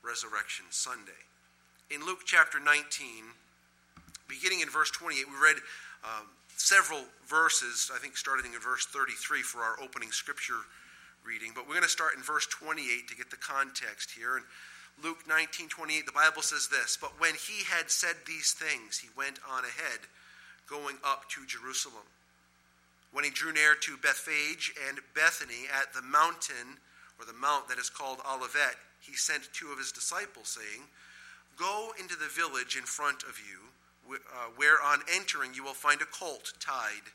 Resurrection 0.04 0.66
Sunday. 0.70 1.29
In 1.90 2.06
Luke 2.06 2.22
chapter 2.24 2.60
19, 2.60 2.86
beginning 4.28 4.62
in 4.62 4.70
verse 4.70 4.92
28, 4.92 5.26
we 5.26 5.34
read 5.42 5.58
um, 6.06 6.30
several 6.56 7.02
verses, 7.26 7.90
I 7.90 7.98
think 7.98 8.16
starting 8.16 8.54
in 8.54 8.60
verse 8.60 8.86
33 8.86 9.42
for 9.42 9.62
our 9.62 9.74
opening 9.82 10.12
scripture 10.12 10.70
reading, 11.26 11.50
but 11.56 11.66
we're 11.66 11.74
going 11.74 11.82
to 11.82 11.90
start 11.90 12.14
in 12.16 12.22
verse 12.22 12.46
28 12.46 13.10
to 13.10 13.16
get 13.16 13.32
the 13.32 13.42
context 13.42 14.12
here. 14.14 14.38
And 14.38 14.46
Luke 15.04 15.26
19 15.28 15.68
28, 15.68 16.06
the 16.06 16.12
Bible 16.12 16.44
says 16.44 16.70
this 16.70 16.96
But 16.96 17.20
when 17.20 17.34
he 17.34 17.66
had 17.66 17.90
said 17.90 18.22
these 18.28 18.54
things, 18.54 19.00
he 19.00 19.10
went 19.18 19.40
on 19.50 19.66
ahead, 19.66 20.06
going 20.70 20.98
up 21.04 21.26
to 21.34 21.46
Jerusalem. 21.48 22.06
When 23.14 23.26
he 23.26 23.32
drew 23.32 23.52
near 23.52 23.74
to 23.74 23.98
Bethphage 23.98 24.72
and 24.88 25.02
Bethany 25.16 25.66
at 25.74 25.92
the 25.98 26.06
mountain, 26.06 26.78
or 27.18 27.26
the 27.26 27.34
mount 27.34 27.68
that 27.68 27.80
is 27.82 27.90
called 27.90 28.20
Olivet, 28.30 28.78
he 29.02 29.14
sent 29.14 29.50
two 29.54 29.72
of 29.72 29.80
his 29.80 29.92
disciples, 29.92 30.54
saying, 30.54 30.86
Go 31.60 31.92
into 32.00 32.16
the 32.16 32.30
village 32.30 32.78
in 32.78 32.84
front 32.84 33.24
of 33.24 33.38
you, 33.38 34.16
uh, 34.16 34.50
where 34.56 34.82
on 34.82 35.02
entering 35.14 35.54
you 35.54 35.64
will 35.64 35.74
find 35.74 36.02
a 36.02 36.06
colt 36.06 36.54
tied, 36.60 37.12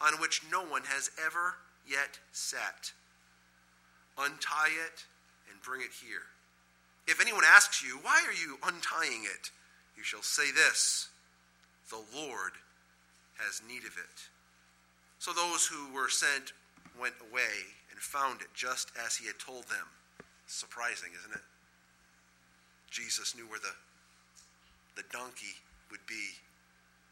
on 0.00 0.20
which 0.20 0.42
no 0.52 0.62
one 0.62 0.84
has 0.84 1.10
ever 1.24 1.56
yet 1.84 2.20
sat. 2.30 2.92
Untie 4.16 4.70
it 4.86 5.04
and 5.50 5.60
bring 5.62 5.80
it 5.80 5.90
here. 6.00 6.30
If 7.08 7.20
anyone 7.20 7.44
asks 7.44 7.82
you, 7.82 7.98
Why 8.02 8.22
are 8.26 8.32
you 8.32 8.58
untying 8.64 9.24
it? 9.24 9.50
you 9.96 10.04
shall 10.04 10.22
say 10.22 10.52
this 10.52 11.08
The 11.90 12.02
Lord 12.14 12.52
has 13.38 13.62
need 13.66 13.82
of 13.82 13.96
it. 13.98 14.28
So 15.18 15.32
those 15.32 15.66
who 15.66 15.92
were 15.92 16.08
sent 16.08 16.52
went 17.00 17.14
away 17.30 17.74
and 17.90 17.98
found 17.98 18.42
it 18.42 18.48
just 18.54 18.92
as 19.04 19.16
he 19.16 19.26
had 19.26 19.38
told 19.38 19.64
them. 19.64 19.86
Surprising, 20.46 21.10
isn't 21.18 21.34
it? 21.34 21.42
Jesus 22.90 23.34
knew 23.34 23.48
where 23.48 23.60
the, 23.60 23.74
the 24.96 25.08
donkey 25.12 25.54
would 25.90 26.04
be 26.06 26.36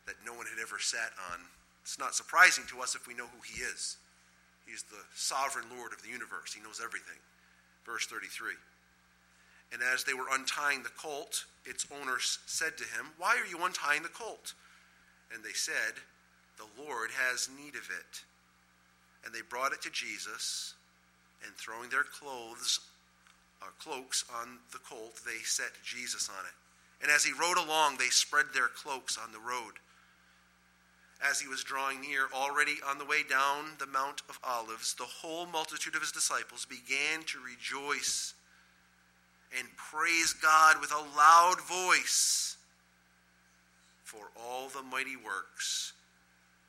that 0.07 0.17
no 0.25 0.33
one 0.33 0.47
had 0.47 0.61
ever 0.61 0.79
sat 0.79 1.13
on. 1.33 1.41
It's 1.83 1.99
not 1.99 2.15
surprising 2.15 2.65
to 2.69 2.81
us 2.81 2.95
if 2.95 3.07
we 3.07 3.15
know 3.15 3.27
who 3.27 3.43
he 3.45 3.61
is. 3.63 3.97
He's 4.67 4.83
the 4.85 5.05
sovereign 5.15 5.67
Lord 5.77 5.93
of 5.93 6.03
the 6.03 6.09
universe, 6.09 6.55
he 6.55 6.63
knows 6.63 6.81
everything. 6.83 7.21
Verse 7.85 8.07
33. 8.07 8.55
And 9.73 9.83
as 9.83 10.05
they 10.05 10.15
were 10.15 10.31
untying 10.33 10.83
the 10.83 10.97
colt, 10.97 11.45
its 11.65 11.87
owners 12.01 12.39
said 12.47 12.77
to 12.79 12.85
him, 12.85 13.13
Why 13.19 13.37
are 13.37 13.49
you 13.49 13.65
untying 13.65 14.03
the 14.03 14.09
colt? 14.09 14.55
And 15.33 15.43
they 15.43 15.53
said, 15.53 15.99
The 16.57 16.83
Lord 16.83 17.11
has 17.11 17.51
need 17.57 17.75
of 17.75 17.91
it. 17.91 18.23
And 19.25 19.35
they 19.35 19.41
brought 19.49 19.73
it 19.73 19.83
to 19.83 19.91
Jesus, 19.91 20.75
and 21.45 21.55
throwing 21.57 21.89
their 21.89 22.05
clothes, 22.05 22.81
uh, 23.63 23.67
cloaks 23.79 24.25
on 24.41 24.59
the 24.73 24.79
colt, 24.79 25.21
they 25.27 25.39
set 25.45 25.73
Jesus 25.85 26.29
on 26.29 26.45
it. 26.47 26.53
And 27.03 27.11
as 27.11 27.25
he 27.25 27.33
rode 27.33 27.59
along, 27.59 27.97
they 27.97 28.09
spread 28.09 28.47
their 28.53 28.69
cloaks 28.69 29.19
on 29.23 29.33
the 29.33 29.39
road. 29.39 29.75
As 31.23 31.41
he 31.41 31.49
was 31.49 31.65
drawing 31.65 32.01
near, 32.01 32.29
already 32.35 32.77
on 32.89 32.99
the 32.99 33.05
way 33.05 33.23
down 33.23 33.77
the 33.79 33.87
Mount 33.87 34.23
of 34.29 34.39
Olives, 34.43 34.95
the 34.95 35.05
whole 35.05 35.47
multitude 35.47 35.95
of 35.95 36.01
his 36.01 36.13
disciples 36.13 36.65
began 36.65 37.23
to 37.27 37.39
rejoice 37.39 38.35
and 39.59 39.69
praise 39.77 40.33
God 40.33 40.81
with 40.81 40.93
a 40.93 41.17
loud 41.17 41.61
voice 41.61 42.57
for 44.03 44.31
all 44.41 44.69
the 44.69 44.83
mighty 44.83 45.17
works 45.17 45.84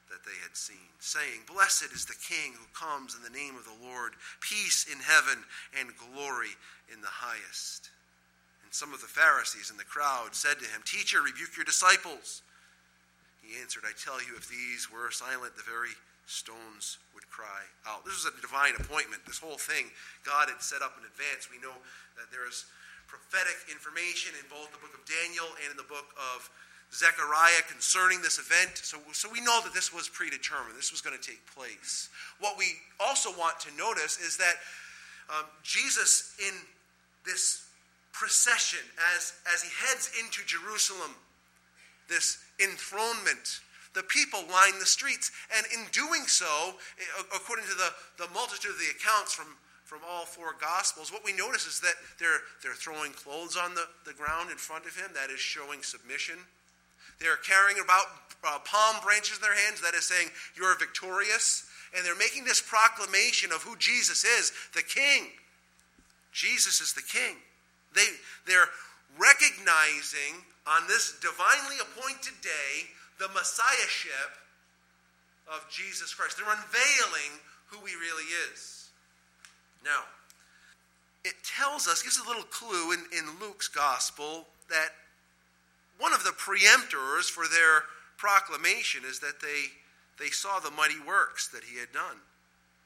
that 0.10 0.24
they 0.24 0.38
had 0.46 0.54
seen, 0.54 0.94
saying, 1.00 1.50
Blessed 1.50 1.90
is 1.94 2.06
the 2.06 2.18
King 2.18 2.54
who 2.54 2.68
comes 2.78 3.18
in 3.18 3.26
the 3.26 3.34
name 3.34 3.58
of 3.58 3.66
the 3.66 3.80
Lord, 3.82 4.14
peace 4.42 4.86
in 4.86 5.02
heaven 5.02 5.44
and 5.74 5.98
glory 5.98 6.54
in 6.94 7.02
the 7.02 7.10
highest. 7.10 7.90
And 8.64 8.74
some 8.74 8.94
of 8.94 9.02
the 9.02 9.10
Pharisees 9.10 9.70
in 9.70 9.78
the 9.78 9.88
crowd 9.88 10.34
said 10.34 10.62
to 10.62 10.70
him, 10.70 10.86
Teacher, 10.86 11.22
rebuke 11.22 11.58
your 11.58 11.66
disciples. 11.66 12.42
He 13.42 13.62
answered, 13.62 13.86
I 13.86 13.94
tell 13.98 14.18
you, 14.22 14.34
if 14.38 14.50
these 14.50 14.90
were 14.90 15.10
silent, 15.14 15.58
the 15.58 15.66
very 15.66 15.94
stones 16.26 16.98
would 17.14 17.26
cry 17.30 17.62
out. 17.86 18.02
This 18.06 18.18
was 18.18 18.34
a 18.34 18.42
divine 18.42 18.74
appointment. 18.82 19.22
This 19.30 19.38
whole 19.38 19.62
thing 19.62 19.94
God 20.26 20.50
had 20.50 20.62
set 20.62 20.82
up 20.82 20.98
in 20.98 21.06
advance. 21.06 21.50
We 21.54 21.62
know 21.62 21.74
that 22.18 22.34
there 22.34 22.50
is 22.50 22.66
prophetic 23.06 23.70
information 23.70 24.34
in 24.42 24.46
both 24.50 24.74
the 24.74 24.82
book 24.82 24.98
of 24.98 25.06
Daniel 25.06 25.46
and 25.62 25.70
in 25.70 25.78
the 25.78 25.86
book 25.86 26.10
of 26.18 26.50
Zechariah 26.98 27.62
concerning 27.70 28.22
this 28.22 28.40
event. 28.40 28.78
So, 28.78 28.98
so 29.12 29.30
we 29.32 29.42
know 29.42 29.60
that 29.64 29.74
this 29.74 29.94
was 29.94 30.08
predetermined. 30.08 30.78
This 30.78 30.92
was 30.92 31.02
going 31.02 31.18
to 31.18 31.22
take 31.22 31.46
place. 31.54 32.10
What 32.40 32.58
we 32.58 32.74
also 33.00 33.32
want 33.32 33.60
to 33.62 33.76
notice 33.78 34.20
is 34.20 34.38
that 34.38 34.56
um, 35.30 35.46
Jesus, 35.64 36.36
in 36.40 36.54
this 37.26 37.66
procession, 38.14 38.80
as, 39.16 39.34
as 39.54 39.62
he 39.62 39.70
heads 39.86 40.12
into 40.20 40.46
Jerusalem, 40.46 41.12
this 42.08 42.38
enthronement 42.60 43.60
the 43.96 44.04
people 44.04 44.42
line 44.52 44.78
the 44.78 44.86
streets. 44.86 45.32
And 45.58 45.66
in 45.74 45.88
doing 45.92 46.28
so, 46.28 46.76
according 47.34 47.66
to 47.66 47.74
the, 47.74 47.90
the 48.18 48.30
multitude 48.34 48.72
of 48.72 48.78
the 48.78 48.92
accounts 48.92 49.34
from, 49.34 49.48
from 49.86 50.00
all 50.08 50.26
four 50.26 50.54
Gospels, 50.60 51.12
what 51.12 51.24
we 51.24 51.34
notice 51.34 51.66
is 51.66 51.80
that 51.80 51.96
they're, 52.20 52.44
they're 52.62 52.76
throwing 52.76 53.14
clothes 53.14 53.58
on 53.58 53.74
the, 53.74 53.88
the 54.06 54.14
ground 54.14 54.52
in 54.52 54.58
front 54.58 54.86
of 54.86 54.96
him. 54.96 55.10
That 55.16 55.32
is 55.32 55.40
showing 55.40 55.82
submission. 55.82 56.36
They're 57.20 57.38
carrying 57.38 57.80
about 57.84 58.06
uh, 58.44 58.60
palm 58.66 59.02
branches 59.04 59.38
in 59.38 59.42
their 59.42 59.56
hands. 59.56 59.82
That 59.82 59.94
is 59.94 60.06
saying, 60.06 60.30
You're 60.56 60.78
victorious. 60.78 61.68
And 61.96 62.06
they're 62.06 62.16
making 62.16 62.44
this 62.44 62.60
proclamation 62.62 63.52
of 63.54 63.64
who 63.64 63.78
Jesus 63.78 64.26
is 64.26 64.52
the 64.74 64.82
King. 64.82 65.32
Jesus 66.34 66.82
is 66.82 66.94
the 66.94 67.02
King. 67.02 67.38
They, 67.96 68.06
they're 68.46 68.68
recognizing 69.18 70.44
on 70.68 70.88
this 70.88 71.16
divinely 71.22 71.78
appointed 71.80 72.36
day 72.42 72.92
the 73.18 73.30
messiahship 73.30 74.36
of 75.48 75.66
Jesus 75.72 76.14
Christ. 76.14 76.38
They're 76.38 76.52
unveiling 76.52 77.40
who 77.68 77.86
he 77.86 77.96
really 77.96 78.28
is. 78.52 78.90
Now, 79.84 80.04
it 81.24 81.36
tells 81.44 81.88
us, 81.88 82.04
gives 82.04 82.20
a 82.20 82.28
little 82.28 82.44
clue 82.44 82.92
in, 82.92 83.00
in 83.18 83.40
Luke's 83.40 83.68
gospel 83.68 84.48
that 84.70 84.90
one 85.98 86.14
of 86.14 86.24
the 86.24 86.32
preemptors 86.32 87.30
for 87.30 87.46
their 87.48 87.84
proclamation 88.18 89.04
is 89.08 89.20
that 89.20 89.42
they, 89.42 89.72
they 90.20 90.30
saw 90.30 90.60
the 90.60 90.72
mighty 90.72 91.00
works 91.06 91.48
that 91.50 91.64
he 91.64 91.80
had 91.80 91.92
done. 91.92 92.18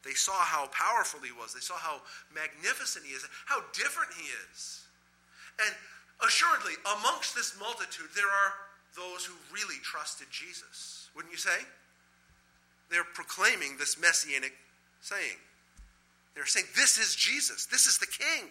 They 0.04 0.14
saw 0.14 0.40
how 0.40 0.68
powerful 0.68 1.20
he 1.20 1.32
was. 1.32 1.54
They 1.54 1.60
saw 1.60 1.76
how 1.76 2.02
magnificent 2.34 3.06
he 3.06 3.14
is, 3.14 3.26
how 3.46 3.62
different 3.74 4.12
he 4.16 4.28
is. 4.52 4.82
And 5.66 5.76
assuredly, 6.26 6.74
amongst 6.98 7.36
this 7.36 7.56
multitude, 7.60 8.08
there 8.16 8.30
are 8.30 8.54
those 8.96 9.26
who 9.26 9.34
really 9.54 9.80
trusted 9.84 10.28
Jesus, 10.32 11.10
wouldn't 11.16 11.32
you 11.32 11.38
say? 11.38 11.66
They're 12.90 13.04
proclaiming 13.04 13.78
this 13.78 14.00
messianic 14.00 14.54
saying. 15.02 15.38
They're 16.34 16.46
saying, 16.46 16.68
This 16.76 16.98
is 16.98 17.16
Jesus. 17.16 17.66
This 17.66 17.86
is 17.86 17.98
the 18.00 18.08
King. 18.08 18.50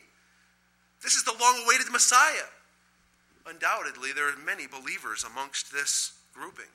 This 1.02 1.14
is 1.14 1.24
the 1.24 1.34
long 1.40 1.62
awaited 1.64 1.90
Messiah. 1.90 2.46
Undoubtedly, 3.48 4.12
there 4.12 4.28
are 4.28 4.36
many 4.44 4.66
believers 4.66 5.24
amongst 5.24 5.72
this 5.72 6.12
grouping. 6.34 6.70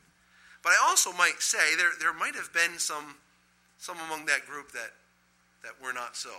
But 0.64 0.72
I 0.72 0.88
also 0.90 1.12
might 1.14 1.40
say 1.40 1.76
there, 1.78 1.92
there 2.00 2.14
might 2.14 2.36
have 2.36 2.52
been 2.54 2.80
some, 2.80 3.16
some 3.78 3.98
among 4.08 4.26
that 4.26 4.48
group 4.48 4.72
that, 4.72 4.92
that 5.62 5.74
were 5.84 5.94
not 5.94 6.16
so. 6.16 6.32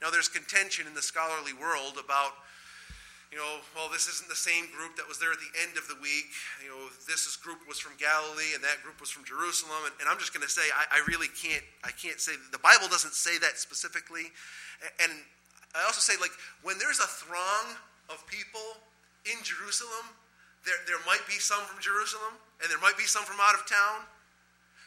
Now, 0.00 0.10
there's 0.10 0.28
contention 0.28 0.86
in 0.86 0.94
the 0.94 1.02
scholarly 1.02 1.52
world 1.52 1.94
about 2.02 2.32
you 3.32 3.40
know, 3.40 3.64
well, 3.72 3.88
this 3.88 4.12
isn't 4.12 4.28
the 4.28 4.36
same 4.36 4.68
group 4.76 4.92
that 5.00 5.08
was 5.08 5.16
there 5.16 5.32
at 5.32 5.40
the 5.40 5.48
end 5.64 5.80
of 5.80 5.88
the 5.88 5.96
week. 6.04 6.28
You 6.60 6.68
know, 6.68 6.92
this 7.08 7.24
is, 7.24 7.40
group 7.40 7.64
was 7.64 7.80
from 7.80 7.96
Galilee 7.96 8.52
and 8.52 8.60
that 8.60 8.84
group 8.84 9.00
was 9.00 9.08
from 9.08 9.24
Jerusalem. 9.24 9.88
And, 9.88 9.94
and 10.04 10.06
I'm 10.06 10.20
just 10.20 10.36
going 10.36 10.44
to 10.44 10.52
say, 10.52 10.68
I, 10.68 11.00
I, 11.00 11.08
really 11.08 11.32
can't, 11.32 11.64
I 11.80 11.96
can't 11.96 12.20
say, 12.20 12.36
the 12.52 12.60
Bible 12.60 12.92
doesn't 12.92 13.16
say 13.16 13.40
that 13.40 13.56
specifically. 13.56 14.28
And 15.00 15.08
I 15.72 15.80
also 15.88 16.04
say, 16.04 16.20
like, 16.20 16.36
when 16.60 16.76
there's 16.76 17.00
a 17.00 17.08
throng 17.08 17.72
of 18.12 18.20
people 18.28 18.84
in 19.26 19.38
Jerusalem, 19.42 20.14
there, 20.64 20.78
there 20.86 21.02
might 21.06 21.22
be 21.26 21.38
some 21.38 21.62
from 21.66 21.82
Jerusalem 21.82 22.38
and 22.62 22.70
there 22.70 22.78
might 22.78 22.96
be 22.96 23.06
some 23.06 23.24
from 23.24 23.42
out 23.42 23.54
of 23.54 23.66
town. 23.66 24.06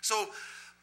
So 0.01 0.31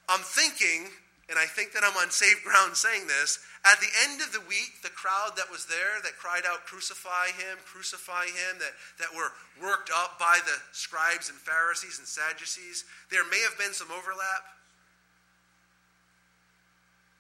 I'm 0.08 0.20
thinking, 0.20 0.92
and 1.28 1.38
I 1.38 1.46
think 1.46 1.72
that 1.72 1.84
I'm 1.84 1.96
on 1.96 2.10
safe 2.10 2.44
ground 2.44 2.76
saying 2.76 3.08
this, 3.08 3.40
at 3.64 3.78
the 3.78 3.88
end 4.10 4.20
of 4.20 4.34
the 4.34 4.42
week, 4.50 4.82
the 4.82 4.90
crowd 4.90 5.38
that 5.38 5.46
was 5.46 5.64
there 5.70 6.02
that 6.02 6.18
cried 6.18 6.42
out, 6.44 6.66
Crucify 6.66 7.30
him, 7.38 7.62
crucify 7.64 8.26
him, 8.26 8.58
that, 8.58 8.74
that 8.98 9.14
were 9.14 9.30
worked 9.62 9.88
up 9.94 10.18
by 10.18 10.40
the 10.44 10.58
scribes 10.72 11.30
and 11.30 11.38
Pharisees 11.38 12.02
and 12.02 12.08
Sadducees, 12.08 12.84
there 13.08 13.24
may 13.30 13.40
have 13.46 13.56
been 13.56 13.72
some 13.72 13.88
overlap. 13.94 14.42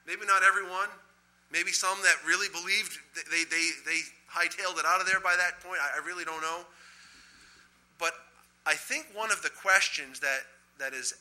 Maybe 0.04 0.26
not 0.26 0.42
everyone. 0.42 0.90
Maybe 1.52 1.70
some 1.70 1.96
that 2.02 2.16
really 2.26 2.48
believed 2.48 2.98
they, 3.14 3.44
they, 3.44 3.64
they 3.86 4.00
hightailed 4.34 4.78
it 4.78 4.84
out 4.86 5.00
of 5.00 5.06
there 5.06 5.20
by 5.20 5.36
that 5.36 5.60
point. 5.60 5.80
I, 5.80 6.00
I 6.00 6.06
really 6.06 6.24
don't 6.24 6.40
know. 6.40 6.60
But 7.98 8.12
I 8.66 8.74
think 8.74 9.06
one 9.14 9.30
of 9.30 9.42
the 9.42 9.50
questions 9.50 10.20
that, 10.20 10.40
that 10.78 10.94
is 10.94 11.14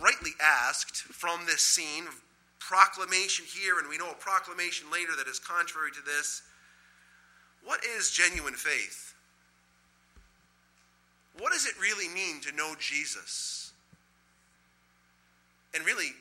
rightly 0.00 0.32
asked 0.42 0.96
from 0.96 1.46
this 1.46 1.62
scene 1.62 2.04
proclamation 2.58 3.44
here, 3.46 3.78
and 3.78 3.88
we 3.88 3.96
know 3.96 4.10
a 4.10 4.14
proclamation 4.14 4.90
later 4.90 5.12
that 5.16 5.28
is 5.28 5.38
contrary 5.38 5.90
to 5.92 6.02
this. 6.04 6.42
What 7.64 7.80
is 7.96 8.10
genuine 8.10 8.54
faith? 8.54 9.14
What 11.38 11.52
does 11.52 11.66
it 11.66 11.80
really 11.80 12.08
mean 12.12 12.40
to 12.42 12.52
know 12.52 12.74
Jesus? 12.78 13.72
And 15.74 15.84
really, 15.86 16.12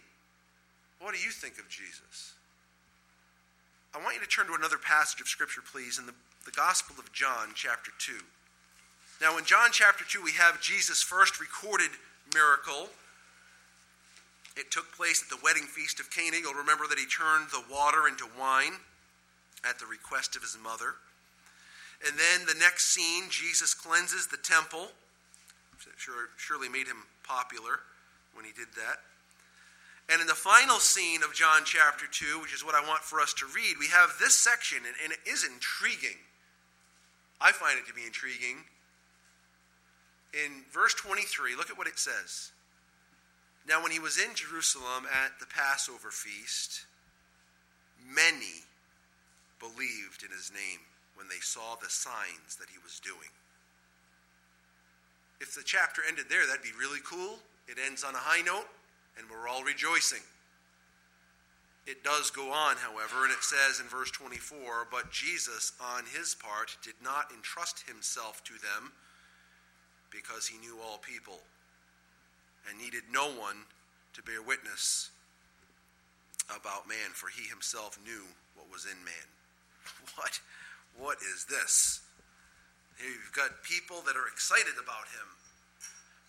what 1.00 1.16
do 1.16 1.20
you 1.20 1.32
think 1.32 1.58
of 1.58 1.68
Jesus? 1.70 2.34
I 3.98 4.04
want 4.04 4.14
you 4.14 4.22
to 4.22 4.30
turn 4.30 4.46
to 4.46 4.54
another 4.54 4.78
passage 4.78 5.22
of 5.22 5.28
Scripture, 5.28 5.62
please, 5.66 5.98
in 5.98 6.06
the, 6.06 6.14
the 6.46 6.52
Gospel 6.52 6.94
of 7.00 7.12
John, 7.14 7.50
chapter 7.56 7.90
2. 7.98 8.14
Now, 9.20 9.40
in 9.40 9.44
John 9.46 9.70
chapter 9.72 10.06
2, 10.06 10.22
we 10.22 10.34
have 10.34 10.62
Jesus' 10.62 11.02
first 11.02 11.42
recorded 11.42 11.90
miracle. 12.32 12.90
It 14.56 14.70
took 14.70 14.94
place 14.96 15.24
at 15.26 15.36
the 15.36 15.42
wedding 15.44 15.64
feast 15.64 16.00
of 16.00 16.12
Cana. 16.12 16.38
You'll 16.38 16.54
remember 16.54 16.86
that 16.86 17.00
he 17.00 17.08
turned 17.08 17.50
the 17.50 17.64
water 17.74 18.08
into 18.08 18.30
wine 18.38 18.78
at 19.68 19.80
the 19.80 19.88
request 19.88 20.36
of 20.36 20.44
his 20.44 20.56
mother. 20.62 21.02
And 22.06 22.14
then 22.20 22.46
the 22.46 22.60
next 22.60 22.94
scene, 22.94 23.24
Jesus 23.32 23.74
cleanses 23.74 24.28
the 24.28 24.38
temple. 24.38 24.90
Sure, 25.98 26.30
surely 26.38 26.70
made 26.70 26.86
him 26.86 27.02
popular 27.24 27.82
when 28.36 28.46
he 28.46 28.52
did 28.52 28.70
that. 28.78 29.02
And 30.10 30.22
in 30.22 30.28
the 30.28 30.34
final 30.34 30.80
scene 30.80 31.22
of 31.22 31.34
John 31.34 31.64
chapter 31.66 32.06
2, 32.10 32.40
which 32.42 32.54
is 32.54 32.64
what 32.64 32.76
I 32.76 32.88
want 32.88 33.04
for 33.04 33.20
us 33.20 33.34
to 33.36 33.46
read, 33.54 33.76
we 33.78 33.88
have 33.88 34.16
this 34.20 34.36
section, 34.36 34.80
and, 34.80 34.96
and 35.04 35.12
it 35.12 35.20
is 35.30 35.44
intriguing. 35.44 36.18
I 37.42 37.52
find 37.52 37.78
it 37.78 37.88
to 37.88 37.94
be 37.94 38.06
intriguing. 38.06 38.64
In 40.34 40.64
verse 40.72 40.94
23, 40.94 41.56
look 41.56 41.70
at 41.70 41.78
what 41.78 41.88
it 41.88 42.00
says. 42.00 42.52
Now, 43.68 43.84
when 43.84 43.92
he 43.92 44.00
was 44.00 44.18
in 44.18 44.34
Jerusalem 44.34 45.04
at 45.12 45.40
the 45.42 45.46
Passover 45.46 46.10
feast, 46.10 46.86
many 48.08 48.64
believed 49.60 50.24
in 50.24 50.32
his 50.32 50.52
name 50.54 50.80
when 51.16 51.28
they 51.28 51.42
saw 51.42 51.76
the 51.76 51.90
signs 51.90 52.56
that 52.60 52.70
he 52.72 52.80
was 52.80 53.02
doing. 53.02 53.34
If 55.42 55.54
the 55.54 55.64
chapter 55.66 56.02
ended 56.08 56.26
there, 56.30 56.48
that'd 56.48 56.64
be 56.64 56.78
really 56.80 57.02
cool. 57.04 57.40
It 57.68 57.78
ends 57.86 58.06
on 58.06 58.16
a 58.16 58.24
high 58.24 58.42
note 58.42 58.68
and 59.18 59.28
we're 59.30 59.48
all 59.48 59.64
rejoicing. 59.64 60.24
It 61.88 62.04
does 62.04 62.32
go 62.32 62.52
on, 62.52 62.76
however, 62.78 63.24
and 63.24 63.32
it 63.32 63.44
says 63.44 63.80
in 63.80 63.88
verse 63.88 64.12
24, 64.12 64.88
But 64.92 65.10
Jesus, 65.10 65.72
on 65.80 66.04
his 66.14 66.36
part, 66.36 66.76
did 66.84 67.00
not 67.02 67.32
entrust 67.32 67.88
himself 67.88 68.44
to 68.44 68.54
them 68.54 68.92
because 70.12 70.48
he 70.48 70.58
knew 70.60 70.76
all 70.84 70.98
people 70.98 71.40
and 72.68 72.78
needed 72.78 73.04
no 73.12 73.28
one 73.28 73.64
to 74.14 74.22
bear 74.22 74.42
witness 74.42 75.12
about 76.54 76.88
man, 76.88 77.14
for 77.14 77.30
he 77.30 77.48
himself 77.48 77.98
knew 78.04 78.24
what 78.56 78.72
was 78.72 78.86
in 78.86 79.00
man. 79.04 79.28
What? 80.16 80.40
What 80.98 81.18
is 81.22 81.46
this? 81.46 82.02
You've 82.98 83.32
got 83.32 83.62
people 83.62 84.02
that 84.10 84.18
are 84.18 84.28
excited 84.28 84.74
about 84.82 85.06
him, 85.14 85.30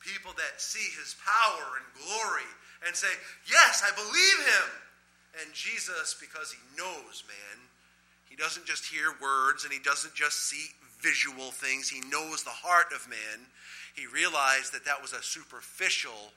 people 0.05 0.37
that 0.37 0.61
see 0.61 0.93
his 0.93 1.17
power 1.25 1.81
and 1.81 1.87
glory 1.97 2.53
and 2.87 2.95
say, 2.95 3.09
Yes, 3.49 3.83
I 3.85 3.95
believe 3.95 4.39
him. 4.47 4.69
And 5.43 5.55
Jesus, 5.55 6.17
because 6.21 6.53
he 6.53 6.59
knows 6.77 7.23
man, 7.29 7.59
he 8.29 8.37
doesn't 8.37 8.67
just 8.67 8.87
hear 8.87 9.15
words 9.21 9.65
and 9.65 9.73
he 9.73 9.79
doesn't 9.79 10.15
just 10.15 10.49
see 10.49 10.75
visual 11.01 11.51
things, 11.51 11.89
he 11.89 12.01
knows 12.09 12.43
the 12.43 12.51
heart 12.51 12.93
of 12.95 13.09
man. 13.09 13.47
He 13.95 14.07
realized 14.07 14.73
that 14.73 14.85
that 14.85 15.01
was 15.03 15.13
a 15.13 15.23
superficial 15.23 16.33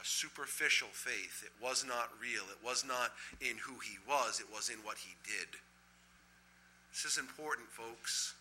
a 0.00 0.04
superficial 0.04 0.88
faith. 0.92 1.42
It 1.44 1.52
was 1.62 1.84
not 1.84 2.08
real. 2.20 2.44
It 2.48 2.64
was 2.64 2.84
not 2.86 3.12
in 3.40 3.58
who 3.58 3.74
he 3.80 3.98
was, 4.08 4.40
it 4.40 4.46
was 4.52 4.70
in 4.70 4.76
what 4.84 4.96
he 4.98 5.14
did. 5.24 5.48
This 6.92 7.04
is 7.04 7.18
important, 7.18 7.68
folks. 7.68 8.34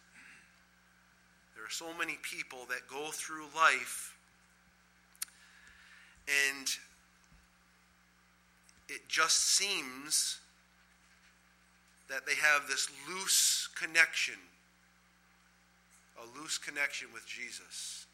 There 1.56 1.66
are 1.66 1.70
so 1.70 1.92
many 1.98 2.18
people 2.22 2.60
that 2.70 2.88
go 2.88 3.10
through 3.12 3.46
life 3.56 4.16
and 6.30 6.68
it 8.88 9.08
just 9.08 9.56
seems 9.56 10.40
that 12.10 12.26
they 12.26 12.36
have 12.36 12.68
this 12.68 12.90
loose 13.08 13.70
connection, 13.80 14.36
a 16.18 16.40
loose 16.40 16.58
connection 16.58 17.08
with 17.14 17.26
Jesus. 17.26 18.06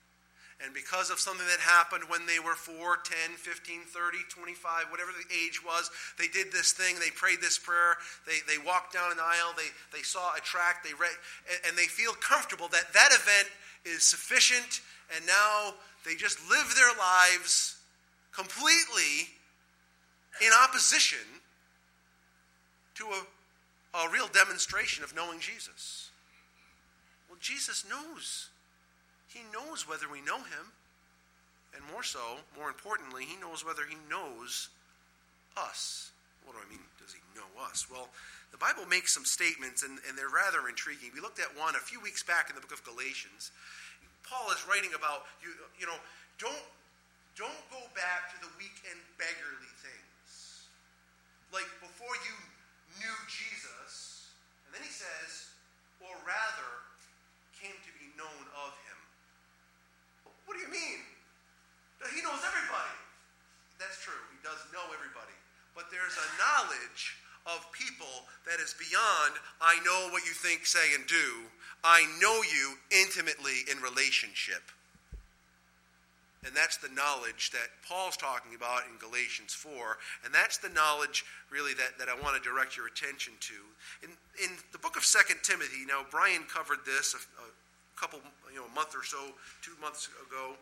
And 0.64 0.74
because 0.74 1.10
of 1.10 1.20
something 1.20 1.46
that 1.48 1.60
happened 1.60 2.04
when 2.08 2.26
they 2.26 2.40
were 2.40 2.56
4, 2.56 2.76
10, 2.76 3.36
15, 3.36 3.82
30, 3.92 4.18
25, 4.30 4.86
whatever 4.90 5.12
the 5.12 5.28
age 5.36 5.60
was, 5.64 5.92
they 6.18 6.28
did 6.28 6.52
this 6.52 6.72
thing, 6.72 6.96
they 6.96 7.12
prayed 7.12 7.40
this 7.42 7.60
prayer, 7.60 8.00
they, 8.26 8.40
they 8.48 8.64
walked 8.64 8.94
down 8.94 9.12
an 9.12 9.20
aisle, 9.20 9.52
they, 9.58 9.68
they 9.92 10.04
saw 10.04 10.34
a 10.36 10.40
tract, 10.40 10.86
they 10.86 10.94
read, 10.94 11.12
and, 11.52 11.60
and 11.68 11.78
they 11.78 11.88
feel 11.92 12.14
comfortable 12.14 12.70
that 12.70 12.88
that 12.94 13.12
event 13.12 13.52
is 13.84 14.04
sufficient, 14.04 14.80
and 15.16 15.26
now 15.28 15.76
they 16.06 16.16
just 16.16 16.40
live 16.50 16.74
their 16.76 16.96
lives 16.98 17.75
completely 18.36 19.30
in 20.42 20.52
opposition 20.64 21.42
to 22.96 23.06
a, 23.06 23.98
a 23.98 24.12
real 24.12 24.28
demonstration 24.28 25.04
of 25.04 25.16
knowing 25.16 25.40
Jesus. 25.40 26.10
Well, 27.30 27.38
Jesus 27.40 27.86
knows. 27.90 28.50
He 29.28 29.42
knows 29.54 29.88
whether 29.88 30.10
we 30.12 30.22
know 30.22 30.38
him. 30.38 30.72
And 31.76 31.84
more 31.92 32.04
so, 32.04 32.40
more 32.58 32.70
importantly, 32.70 33.26
he 33.26 33.36
knows 33.36 33.66
whether 33.66 33.84
he 33.88 33.98
knows 34.10 34.70
us. 35.58 36.12
What 36.46 36.54
do 36.56 36.60
I 36.66 36.70
mean, 36.70 36.80
does 37.02 37.12
he 37.12 37.20
know 37.36 37.48
us? 37.68 37.88
Well, 37.92 38.08
the 38.52 38.58
Bible 38.58 38.86
makes 38.88 39.14
some 39.14 39.26
statements, 39.26 39.84
and, 39.84 40.00
and 40.08 40.18
they're 40.18 40.32
rather 40.32 40.70
intriguing. 40.70 41.12
We 41.14 41.20
looked 41.20 41.40
at 41.40 41.52
one 41.58 41.76
a 41.76 41.84
few 41.84 42.00
weeks 42.00 42.24
back 42.24 42.50
in 42.50 42.56
the 42.56 42.62
book 42.62 42.72
of 42.72 42.84
Galatians. 42.86 43.52
Paul 44.24 44.52
is 44.52 44.64
writing 44.70 44.92
about, 44.96 45.28
you, 45.44 45.52
you 45.80 45.86
know, 45.86 46.00
don't 46.40 46.64
don't 47.36 47.64
go 47.72 47.84
back 47.92 48.32
to 48.32 48.38
the 48.40 48.52
weak 48.56 48.76
and 48.88 48.98
beggarly 49.20 49.72
things. 49.84 50.68
Like 51.52 51.68
before 51.84 52.16
you 52.24 52.36
knew 53.00 53.18
Jesus, 53.28 54.32
and 54.68 54.72
then 54.76 54.84
he 54.84 54.92
says, 54.92 55.52
or 56.00 56.16
rather, 56.24 56.72
came 57.60 57.76
to 57.76 57.92
be 58.00 58.08
known 58.16 58.44
of 58.64 58.72
him. 58.88 59.00
What 60.48 60.56
do 60.56 60.64
you 60.64 60.72
mean? 60.72 61.04
He 62.14 62.22
knows 62.22 62.44
everybody. 62.46 63.00
That's 63.82 63.98
true. 64.00 64.20
He 64.32 64.40
does 64.46 64.62
know 64.72 64.84
everybody. 64.94 65.34
But 65.74 65.90
there's 65.90 66.16
a 66.16 66.30
knowledge 66.40 67.18
of 67.50 67.66
people 67.74 68.30
that 68.48 68.62
is 68.62 68.78
beyond, 68.78 69.36
I 69.60 69.82
know 69.84 70.14
what 70.14 70.24
you 70.24 70.32
think, 70.32 70.66
say, 70.66 70.94
and 70.94 71.04
do. 71.10 71.50
I 71.84 72.06
know 72.22 72.42
you 72.46 72.78
intimately 72.94 73.66
in 73.70 73.82
relationship. 73.82 74.72
And 76.46 76.54
that's 76.54 76.78
the 76.78 76.94
knowledge 76.94 77.50
that 77.58 77.74
Paul's 77.82 78.16
talking 78.16 78.54
about 78.54 78.86
in 78.86 79.02
Galatians 79.02 79.58
4. 79.58 79.74
And 80.24 80.30
that's 80.30 80.62
the 80.62 80.70
knowledge, 80.70 81.26
really, 81.50 81.74
that, 81.74 81.98
that 81.98 82.06
I 82.06 82.14
want 82.22 82.38
to 82.38 82.42
direct 82.46 82.78
your 82.78 82.86
attention 82.86 83.34
to. 83.50 83.58
In, 84.06 84.14
in 84.38 84.54
the 84.70 84.78
book 84.78 84.94
of 84.94 85.02
2 85.02 85.26
Timothy, 85.42 85.90
now, 85.90 86.06
Brian 86.14 86.46
covered 86.46 86.86
this 86.86 87.18
a, 87.18 87.22
a 87.42 87.50
couple, 87.98 88.22
you 88.54 88.62
know, 88.62 88.70
a 88.70 88.76
month 88.78 88.94
or 88.94 89.02
so, 89.02 89.34
two 89.66 89.74
months 89.82 90.06
ago. 90.22 90.54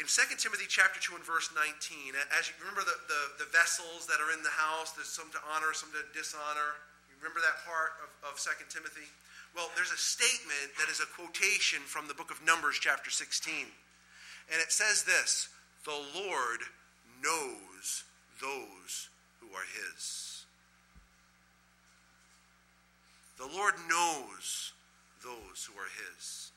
In 0.00 0.08
2 0.08 0.40
Timothy 0.40 0.64
chapter 0.64 0.96
2 0.96 1.20
and 1.20 1.24
verse 1.24 1.52
19, 1.52 2.16
as 2.32 2.48
you 2.48 2.56
remember 2.64 2.80
the, 2.80 2.96
the, 3.12 3.44
the 3.44 3.48
vessels 3.52 4.08
that 4.08 4.24
are 4.24 4.32
in 4.32 4.40
the 4.40 4.56
house, 4.56 4.96
there's 4.96 5.12
some 5.12 5.28
to 5.36 5.40
honor, 5.52 5.76
some 5.76 5.92
to 5.92 6.00
dishonor. 6.16 6.80
You 7.12 7.20
remember 7.20 7.44
that 7.44 7.60
part 7.68 8.00
of, 8.00 8.08
of 8.24 8.40
2 8.40 8.56
Timothy? 8.72 9.04
Well, 9.52 9.68
there's 9.76 9.92
a 9.92 10.00
statement 10.00 10.72
that 10.80 10.88
is 10.88 11.04
a 11.04 11.08
quotation 11.12 11.84
from 11.84 12.08
the 12.08 12.16
book 12.16 12.32
of 12.32 12.40
Numbers, 12.40 12.80
chapter 12.80 13.12
16. 13.12 13.68
And 14.50 14.60
it 14.60 14.72
says 14.72 15.04
this 15.04 15.48
The 15.84 15.90
Lord 15.90 16.60
knows 17.22 18.04
those 18.40 19.08
who 19.40 19.48
are 19.54 19.66
his. 19.74 20.44
The 23.38 23.46
Lord 23.46 23.74
knows 23.88 24.72
those 25.24 25.64
who 25.64 25.78
are 25.78 25.90
his. 25.98 26.50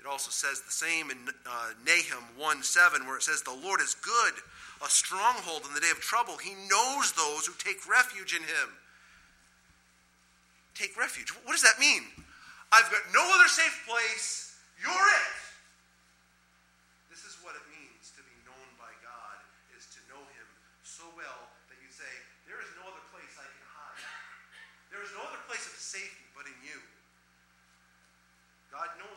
It 0.00 0.08
also 0.08 0.30
says 0.30 0.60
the 0.60 0.72
same 0.72 1.10
in 1.12 1.18
uh, 1.46 1.70
Nahum 1.86 2.24
1 2.36 2.62
7, 2.62 3.06
where 3.06 3.16
it 3.16 3.22
says, 3.22 3.42
The 3.42 3.54
Lord 3.62 3.80
is 3.80 3.94
good, 3.94 4.34
a 4.84 4.88
stronghold 4.88 5.62
in 5.66 5.74
the 5.74 5.80
day 5.80 5.90
of 5.90 6.00
trouble. 6.00 6.36
He 6.38 6.54
knows 6.68 7.12
those 7.12 7.46
who 7.46 7.54
take 7.58 7.88
refuge 7.88 8.34
in 8.34 8.42
him. 8.42 8.68
Take 10.74 10.98
refuge. 10.98 11.30
What 11.44 11.52
does 11.52 11.62
that 11.62 11.78
mean? 11.78 12.02
I've 12.72 12.90
got 12.90 13.02
no 13.14 13.22
other 13.34 13.48
safe 13.48 13.86
place. 13.86 14.56
You're 14.82 14.90
it. 14.90 15.41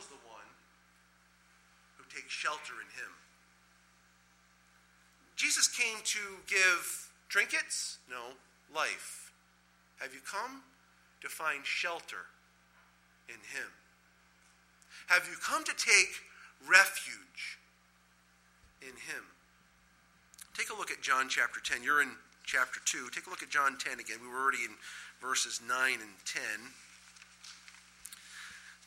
The 0.06 0.20
one 0.26 0.36
shelter 2.28 2.74
in 2.80 2.88
him. 2.96 3.12
Jesus 5.36 5.68
came 5.68 5.98
to 6.04 6.18
give 6.46 7.10
trinkets? 7.28 7.98
No, 8.10 8.34
life. 8.74 9.32
Have 9.98 10.14
you 10.14 10.20
come 10.20 10.62
to 11.20 11.28
find 11.28 11.64
shelter 11.64 12.28
in 13.28 13.36
him? 13.36 13.68
Have 15.08 15.28
you 15.30 15.36
come 15.42 15.64
to 15.64 15.72
take 15.76 16.24
refuge 16.68 17.58
in 18.80 18.96
him? 18.96 19.24
Take 20.56 20.70
a 20.70 20.76
look 20.76 20.90
at 20.90 21.02
John 21.02 21.28
chapter 21.28 21.60
10. 21.60 21.82
You're 21.82 22.02
in 22.02 22.12
chapter 22.44 22.80
2. 22.84 23.10
Take 23.14 23.26
a 23.26 23.30
look 23.30 23.42
at 23.42 23.50
John 23.50 23.76
10 23.78 24.00
again. 24.00 24.18
We 24.22 24.28
were 24.28 24.40
already 24.40 24.64
in 24.64 24.72
verses 25.20 25.60
9 25.66 25.76
and 25.92 26.16
10. 26.24 26.42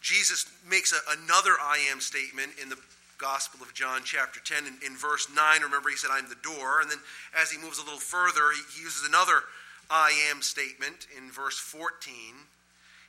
Jesus 0.02 0.46
makes 0.70 0.94
a, 0.94 0.98
another 1.24 1.52
I 1.62 1.86
am 1.92 2.00
statement 2.00 2.52
in 2.62 2.70
the 2.70 2.78
Gospel 3.18 3.62
of 3.62 3.74
John, 3.74 4.02
chapter 4.06 4.40
10. 4.40 4.66
In, 4.66 4.74
in, 4.86 4.98
verse 4.98 5.28
9, 5.34 5.62
remember, 5.62 5.90
he 5.90 5.98
said, 5.98 6.10
I'm 6.12 6.30
the 6.30 6.36
door. 6.42 6.82
And 6.82 6.90
then 6.90 7.00
as 7.40 7.52
he 7.52 7.62
moves 7.62 7.78
a 7.78 7.84
little 7.84 8.00
further, 8.00 8.52
he, 8.56 8.62
he 8.78 8.84
uses 8.84 9.08
another 9.08 9.44
I 9.90 10.12
am 10.32 10.42
statement 10.42 11.08
in 11.18 11.32
verse 11.32 11.58
14. 11.58 12.14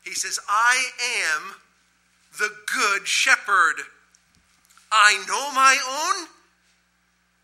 He 0.02 0.14
says, 0.14 0.40
I 0.48 0.90
am 1.34 1.54
the 2.38 2.50
good 2.74 3.06
shepherd. 3.06 3.76
I 4.90 5.22
know 5.28 5.52
my 5.54 5.76
own, 5.88 6.26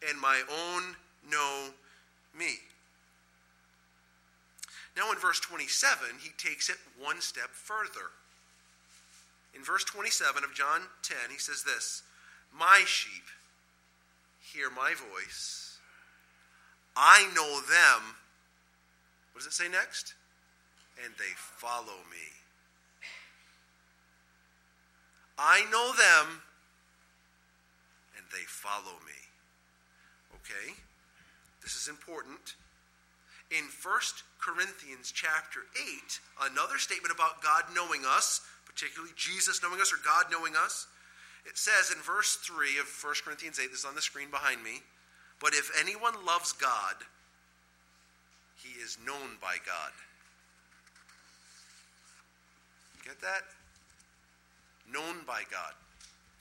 and 0.08 0.20
my 0.20 0.42
own 0.50 0.96
know 1.30 1.68
me. 2.36 2.58
Now, 4.96 5.12
in 5.12 5.18
verse 5.18 5.38
27, 5.40 5.98
he 6.22 6.30
takes 6.38 6.70
it 6.70 6.76
one 6.98 7.20
step 7.20 7.50
further. 7.50 8.10
In 9.56 9.64
verse 9.64 9.84
27 9.84 10.44
of 10.44 10.54
John 10.54 10.82
10, 11.02 11.16
he 11.32 11.38
says 11.38 11.64
this 11.64 12.02
My 12.52 12.82
sheep 12.84 13.24
hear 14.52 14.68
my 14.70 14.92
voice. 14.92 15.78
I 16.94 17.28
know 17.34 17.60
them. 17.60 18.16
What 19.32 19.40
does 19.40 19.46
it 19.46 19.52
say 19.52 19.68
next? 19.68 20.14
And 21.02 21.14
they 21.18 21.32
follow 21.36 22.04
me. 22.10 22.28
I 25.38 25.64
know 25.70 25.92
them, 25.92 26.40
and 28.16 28.24
they 28.32 28.44
follow 28.46 28.96
me. 29.04 29.20
Okay? 30.36 30.72
This 31.62 31.76
is 31.76 31.88
important. 31.88 32.56
In 33.50 33.64
1 33.64 34.00
Corinthians 34.40 35.12
chapter 35.12 35.60
8, 36.40 36.50
another 36.50 36.78
statement 36.78 37.14
about 37.14 37.42
God 37.42 37.64
knowing 37.74 38.02
us 38.06 38.40
particularly 38.66 39.12
Jesus 39.16 39.62
knowing 39.62 39.80
us 39.80 39.92
or 39.92 39.98
God 40.04 40.26
knowing 40.30 40.54
us. 40.56 40.86
It 41.46 41.56
says 41.56 41.94
in 41.94 42.02
verse 42.02 42.36
3 42.36 42.78
of 42.78 42.86
1 42.86 43.14
Corinthians 43.24 43.58
8, 43.62 43.70
this 43.70 43.80
is 43.80 43.84
on 43.86 43.94
the 43.94 44.02
screen 44.02 44.30
behind 44.30 44.62
me, 44.62 44.82
but 45.40 45.54
if 45.54 45.70
anyone 45.80 46.14
loves 46.26 46.52
God, 46.52 46.96
he 48.56 48.80
is 48.82 48.98
known 49.06 49.38
by 49.40 49.56
God. 49.64 49.92
Get 53.04 53.20
that? 53.20 53.46
Known 54.92 55.22
by 55.26 55.42
God. 55.50 55.72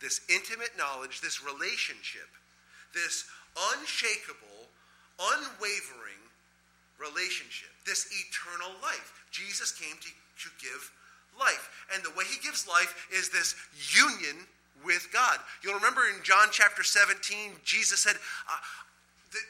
This 0.02 0.22
intimate 0.28 0.74
knowledge, 0.78 1.22
this 1.22 1.46
relationship, 1.46 2.28
this 2.94 3.26
unshakable, 3.78 4.66
unwavering 5.22 6.26
relationship, 6.98 7.70
this 7.86 8.08
eternal 8.10 8.74
life. 8.82 9.24
Jesus 9.32 9.72
came 9.72 9.96
to, 10.02 10.10
to 10.10 10.50
give 10.60 10.92
life. 11.40 11.70
And 11.94 12.04
the 12.04 12.12
way 12.18 12.26
he 12.26 12.40
gives 12.42 12.68
life 12.68 13.08
is 13.12 13.30
this 13.30 13.56
union 13.92 14.48
with 14.84 15.08
God. 15.12 15.40
You'll 15.64 15.76
remember 15.76 16.02
in 16.02 16.24
John 16.24 16.48
chapter 16.52 16.84
17, 16.84 17.52
Jesus 17.64 18.02
said, 18.02 18.16
uh, 18.50 18.58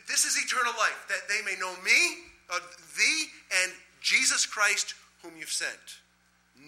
This 0.07 0.25
is 0.25 0.37
eternal 0.37 0.73
life, 0.77 1.05
that 1.09 1.27
they 1.27 1.43
may 1.45 1.59
know 1.59 1.73
me, 1.83 2.31
uh, 2.49 2.59
thee, 2.97 3.25
and 3.63 3.71
Jesus 4.01 4.45
Christ, 4.45 4.93
whom 5.21 5.33
you've 5.37 5.49
sent. 5.49 5.99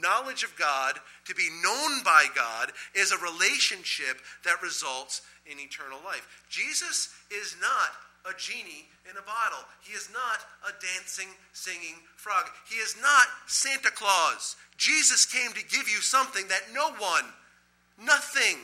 Knowledge 0.02 0.44
of 0.44 0.56
God, 0.58 1.00
to 1.26 1.36
be 1.36 1.50
known 1.64 2.04
by 2.04 2.26
God, 2.36 2.72
is 2.94 3.12
a 3.12 3.18
relationship 3.18 4.18
that 4.44 4.62
results 4.62 5.22
in 5.46 5.60
eternal 5.60 6.00
life. 6.04 6.28
Jesus 6.50 7.10
is 7.32 7.56
not 7.62 7.92
a 8.30 8.36
genie 8.38 8.86
in 9.10 9.16
a 9.16 9.24
bottle. 9.24 9.64
He 9.82 9.94
is 9.94 10.10
not 10.12 10.44
a 10.68 10.76
dancing, 10.84 11.30
singing 11.54 11.96
frog. 12.16 12.46
He 12.70 12.76
is 12.76 12.96
not 13.02 13.26
Santa 13.48 13.92
Claus. 13.92 14.56
Jesus 14.78 15.26
came 15.26 15.52
to 15.54 15.64
give 15.66 15.88
you 15.88 16.02
something 16.04 16.48
that 16.50 16.74
no 16.74 16.92
one, 17.00 17.26
nothing 17.98 18.58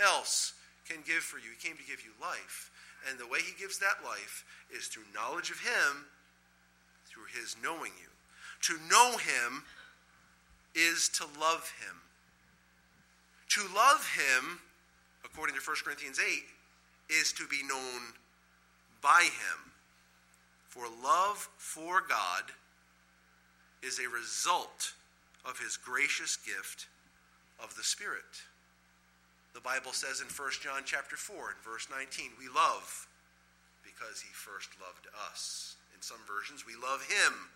else 0.00 0.54
can 0.88 0.98
give 1.06 1.22
for 1.22 1.38
you. 1.38 1.52
He 1.52 1.68
came 1.68 1.76
to 1.76 1.84
give 1.84 2.02
you 2.02 2.10
life. 2.20 2.70
And 3.08 3.18
the 3.18 3.26
way 3.26 3.40
he 3.40 3.58
gives 3.58 3.78
that 3.78 4.04
life 4.04 4.44
is 4.74 4.86
through 4.86 5.04
knowledge 5.14 5.50
of 5.50 5.60
him, 5.60 6.06
through 7.06 7.28
his 7.32 7.56
knowing 7.62 7.92
you. 8.00 8.08
To 8.62 8.74
know 8.90 9.16
him 9.16 9.64
is 10.74 11.08
to 11.10 11.24
love 11.40 11.72
him. 11.80 11.96
To 13.50 13.62
love 13.74 14.06
him, 14.14 14.60
according 15.24 15.56
to 15.56 15.62
1 15.62 15.76
Corinthians 15.84 16.20
8, 16.20 16.44
is 17.08 17.32
to 17.32 17.46
be 17.46 17.62
known 17.66 18.14
by 19.02 19.22
him. 19.24 19.72
For 20.68 20.84
love 21.02 21.48
for 21.58 22.00
God 22.00 22.52
is 23.82 23.98
a 23.98 24.08
result 24.08 24.92
of 25.44 25.58
his 25.58 25.76
gracious 25.76 26.36
gift 26.36 26.86
of 27.62 27.74
the 27.76 27.82
Spirit. 27.82 28.44
The 29.54 29.60
Bible 29.60 29.92
says 29.92 30.20
in 30.20 30.28
1 30.28 30.50
John 30.62 30.82
chapter 30.84 31.16
4 31.16 31.34
and 31.56 31.64
verse 31.64 31.88
19, 31.90 32.30
we 32.38 32.46
love 32.46 33.08
because 33.82 34.20
he 34.20 34.32
first 34.32 34.70
loved 34.80 35.08
us. 35.30 35.76
In 35.94 36.02
some 36.02 36.20
versions, 36.26 36.64
we 36.64 36.74
love 36.74 37.02
him 37.02 37.50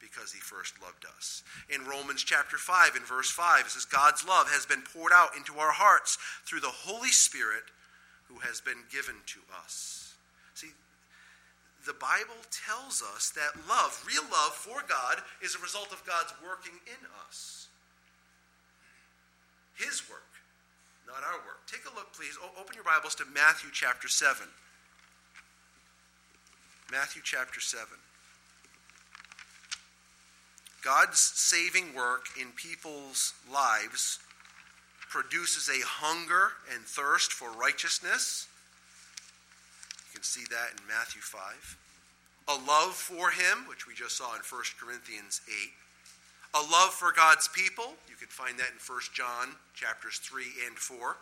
because 0.00 0.32
he 0.32 0.40
first 0.40 0.74
loved 0.82 1.04
us. 1.16 1.42
In 1.68 1.86
Romans 1.86 2.22
chapter 2.24 2.56
5 2.56 2.96
and 2.96 3.04
verse 3.04 3.30
5, 3.30 3.66
it 3.66 3.70
says, 3.70 3.84
God's 3.84 4.26
love 4.26 4.48
has 4.50 4.66
been 4.66 4.82
poured 4.82 5.12
out 5.12 5.36
into 5.36 5.58
our 5.58 5.72
hearts 5.72 6.18
through 6.44 6.60
the 6.60 6.72
Holy 6.88 7.10
Spirit 7.10 7.64
who 8.28 8.38
has 8.40 8.60
been 8.60 8.88
given 8.90 9.16
to 9.26 9.40
us. 9.62 10.14
See, 10.54 10.72
the 11.86 11.94
Bible 11.94 12.40
tells 12.50 13.02
us 13.02 13.30
that 13.36 13.68
love, 13.68 14.02
real 14.06 14.24
love 14.24 14.52
for 14.52 14.82
God, 14.88 15.22
is 15.42 15.54
a 15.54 15.62
result 15.62 15.92
of 15.92 16.04
God's 16.06 16.32
working 16.42 16.78
in 16.86 17.00
us. 17.26 17.68
His 19.74 20.08
work, 20.08 20.30
not 21.06 21.22
our 21.24 21.38
work. 21.44 21.66
Take 21.66 21.84
a 21.90 21.94
look, 21.94 22.12
please. 22.14 22.38
O- 22.42 22.60
open 22.60 22.74
your 22.74 22.84
Bibles 22.84 23.14
to 23.16 23.24
Matthew 23.34 23.70
chapter 23.72 24.08
7. 24.08 24.46
Matthew 26.90 27.22
chapter 27.24 27.60
7. 27.60 27.86
God's 30.82 31.18
saving 31.18 31.94
work 31.94 32.26
in 32.40 32.48
people's 32.52 33.32
lives 33.52 34.18
produces 35.10 35.68
a 35.68 35.84
hunger 35.84 36.52
and 36.72 36.84
thirst 36.84 37.32
for 37.32 37.50
righteousness 37.52 38.48
see 40.24 40.44
that 40.50 40.80
in 40.80 40.86
Matthew 40.86 41.20
5. 41.20 41.78
A 42.48 42.54
love 42.66 42.94
for 42.94 43.30
him, 43.30 43.64
which 43.68 43.86
we 43.86 43.94
just 43.94 44.16
saw 44.16 44.34
in 44.34 44.40
1 44.40 44.62
Corinthians 44.78 45.40
8. 45.48 45.70
A 46.54 46.62
love 46.70 46.90
for 46.90 47.10
God's 47.10 47.48
people, 47.48 47.94
you 48.08 48.16
can 48.16 48.28
find 48.28 48.58
that 48.58 48.70
in 48.70 48.78
1 48.78 49.00
John 49.12 49.56
chapters 49.74 50.18
3 50.18 50.44
and 50.66 50.76
4. 50.76 51.16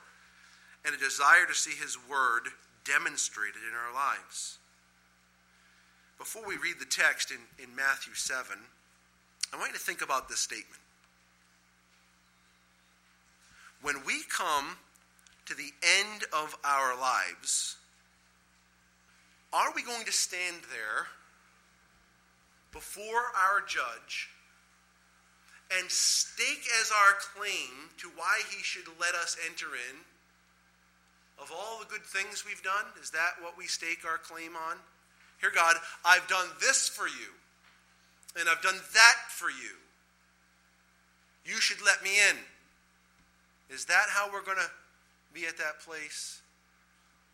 And 0.84 0.94
a 0.94 0.98
desire 0.98 1.46
to 1.46 1.54
see 1.54 1.70
his 1.70 1.96
word 2.10 2.48
demonstrated 2.84 3.62
in 3.68 3.74
our 3.74 3.94
lives. 3.94 4.58
Before 6.18 6.46
we 6.46 6.56
read 6.56 6.76
the 6.78 6.86
text 6.86 7.30
in, 7.30 7.38
in 7.62 7.74
Matthew 7.74 8.14
7, 8.14 8.58
I 9.52 9.56
want 9.56 9.68
you 9.68 9.74
to 9.74 9.84
think 9.84 10.02
about 10.02 10.28
this 10.28 10.40
statement. 10.40 10.80
When 13.82 13.96
we 14.06 14.22
come 14.28 14.76
to 15.46 15.54
the 15.54 15.72
end 15.82 16.24
of 16.32 16.56
our 16.64 16.98
lives, 16.98 17.76
are 19.52 19.72
we 19.74 19.82
going 19.82 20.04
to 20.04 20.12
stand 20.12 20.56
there 20.70 21.06
before 22.72 23.32
our 23.36 23.60
judge 23.66 24.30
and 25.78 25.90
stake 25.90 26.66
as 26.80 26.90
our 26.90 27.14
claim 27.34 27.90
to 27.98 28.08
why 28.16 28.40
he 28.50 28.62
should 28.62 28.88
let 29.00 29.14
us 29.14 29.36
enter 29.46 29.66
in 29.90 29.96
of 31.40 31.52
all 31.52 31.78
the 31.80 31.86
good 31.86 32.04
things 32.04 32.44
we've 32.46 32.62
done? 32.62 32.84
Is 33.00 33.10
that 33.10 33.32
what 33.40 33.56
we 33.56 33.66
stake 33.66 34.04
our 34.06 34.18
claim 34.18 34.56
on? 34.56 34.76
Here, 35.40 35.50
God, 35.54 35.76
I've 36.04 36.26
done 36.28 36.46
this 36.60 36.88
for 36.88 37.06
you, 37.06 37.32
and 38.38 38.48
I've 38.48 38.62
done 38.62 38.78
that 38.94 39.16
for 39.28 39.50
you. 39.50 39.76
You 41.44 41.60
should 41.60 41.84
let 41.84 42.02
me 42.04 42.10
in. 42.30 42.36
Is 43.74 43.86
that 43.86 44.06
how 44.08 44.30
we're 44.32 44.44
going 44.44 44.58
to 44.58 44.70
be 45.34 45.46
at 45.46 45.58
that 45.58 45.80
place? 45.80 46.41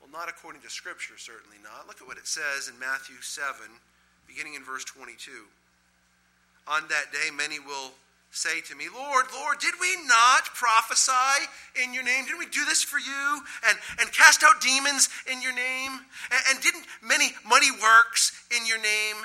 Well, 0.01 0.11
not 0.11 0.29
according 0.29 0.63
to 0.63 0.71
Scripture, 0.71 1.19
certainly 1.19 1.59
not. 1.63 1.87
Look 1.87 2.01
at 2.01 2.07
what 2.07 2.19
it 2.19 2.27
says 2.27 2.69
in 2.69 2.79
Matthew 2.79 3.17
7, 3.21 3.57
beginning 4.27 4.55
in 4.55 4.65
verse 4.65 4.85
22. 4.85 5.31
On 6.69 6.83
that 6.89 7.13
day, 7.13 7.31
many 7.35 7.59
will 7.59 7.93
say 8.31 8.61
to 8.61 8.75
me, 8.75 8.85
Lord, 8.95 9.27
Lord, 9.33 9.59
did 9.59 9.75
we 9.81 9.97
not 10.07 10.45
prophesy 10.55 11.49
in 11.83 11.95
your 11.95 12.05
name? 12.05 12.25
Didn't 12.25 12.39
we 12.39 12.47
do 12.47 12.65
this 12.65 12.83
for 12.83 12.99
you? 12.99 13.41
And, 13.67 13.79
and 14.01 14.13
cast 14.13 14.43
out 14.45 14.61
demons 14.61 15.09
in 15.31 15.41
your 15.41 15.55
name? 15.55 15.93
And, 16.31 16.41
and 16.51 16.61
didn't 16.61 16.85
many 17.03 17.31
mighty 17.45 17.71
works 17.71 18.33
in 18.57 18.67
your 18.67 18.79
name? 18.79 19.17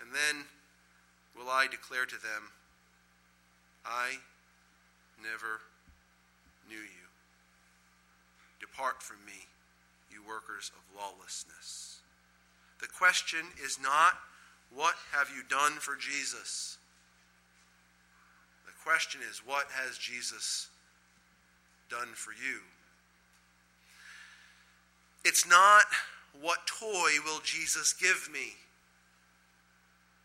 And 0.00 0.10
then 0.12 0.44
will 1.36 1.50
I 1.50 1.68
declare 1.68 2.06
to 2.06 2.16
them, 2.22 2.50
I 3.84 4.18
never 5.22 5.60
knew 6.68 6.76
you. 6.76 7.05
Depart 8.70 9.02
from 9.02 9.16
me, 9.26 9.46
you 10.10 10.20
workers 10.26 10.70
of 10.74 11.00
lawlessness. 11.00 12.00
The 12.80 12.88
question 12.88 13.40
is 13.64 13.78
not, 13.82 14.14
what 14.74 14.94
have 15.12 15.28
you 15.34 15.42
done 15.48 15.72
for 15.72 15.96
Jesus? 15.96 16.78
The 18.66 18.72
question 18.84 19.20
is, 19.28 19.42
what 19.44 19.66
has 19.70 19.96
Jesus 19.98 20.68
done 21.88 22.08
for 22.14 22.32
you? 22.32 22.60
It's 25.24 25.48
not, 25.48 25.84
what 26.40 26.66
toy 26.66 27.10
will 27.24 27.40
Jesus 27.42 27.92
give 27.92 28.28
me? 28.32 28.54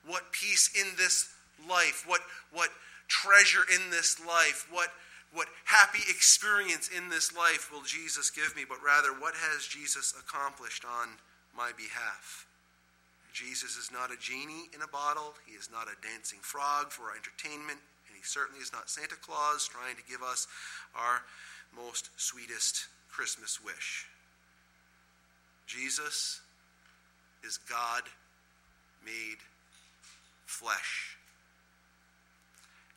What 0.06 0.32
peace 0.32 0.70
in 0.80 0.96
this 0.98 1.30
life? 1.70 2.04
What, 2.06 2.22
what 2.52 2.70
treasure 3.08 3.64
in 3.74 3.90
this 3.92 4.20
life? 4.26 4.68
What, 4.72 4.90
what 5.34 5.48
happy 5.66 6.04
experience 6.10 6.90
in 6.90 7.10
this 7.10 7.36
life 7.36 7.72
will 7.72 7.84
Jesus 7.84 8.30
give 8.30 8.56
me? 8.56 8.64
But 8.68 8.84
rather, 8.84 9.10
what 9.10 9.34
has 9.36 9.66
Jesus 9.66 10.14
accomplished 10.20 10.84
on 10.84 11.10
my 11.56 11.72
behalf? 11.78 12.46
Jesus 13.32 13.78
is 13.78 13.92
not 13.92 14.12
a 14.12 14.20
genie 14.20 14.68
in 14.76 14.82
a 14.82 14.88
bottle. 14.88 15.34
He 15.46 15.54
is 15.54 15.70
not 15.72 15.88
a 15.88 16.02
dancing 16.06 16.40
frog 16.42 16.92
for 16.92 17.04
our 17.04 17.16
entertainment. 17.16 17.80
And 18.08 18.16
he 18.16 18.24
certainly 18.24 18.62
is 18.62 18.74
not 18.74 18.90
Santa 18.90 19.16
Claus 19.16 19.68
trying 19.68 19.96
to 19.96 20.04
give 20.10 20.22
us 20.22 20.48
our 20.96 21.22
most 21.74 22.10
sweetest 22.18 22.88
Christmas 23.10 23.64
wish. 23.64 24.06
Jesus 25.66 26.42
is 27.44 27.58
God 27.58 28.04
made 29.06 29.38
flesh. 30.46 31.16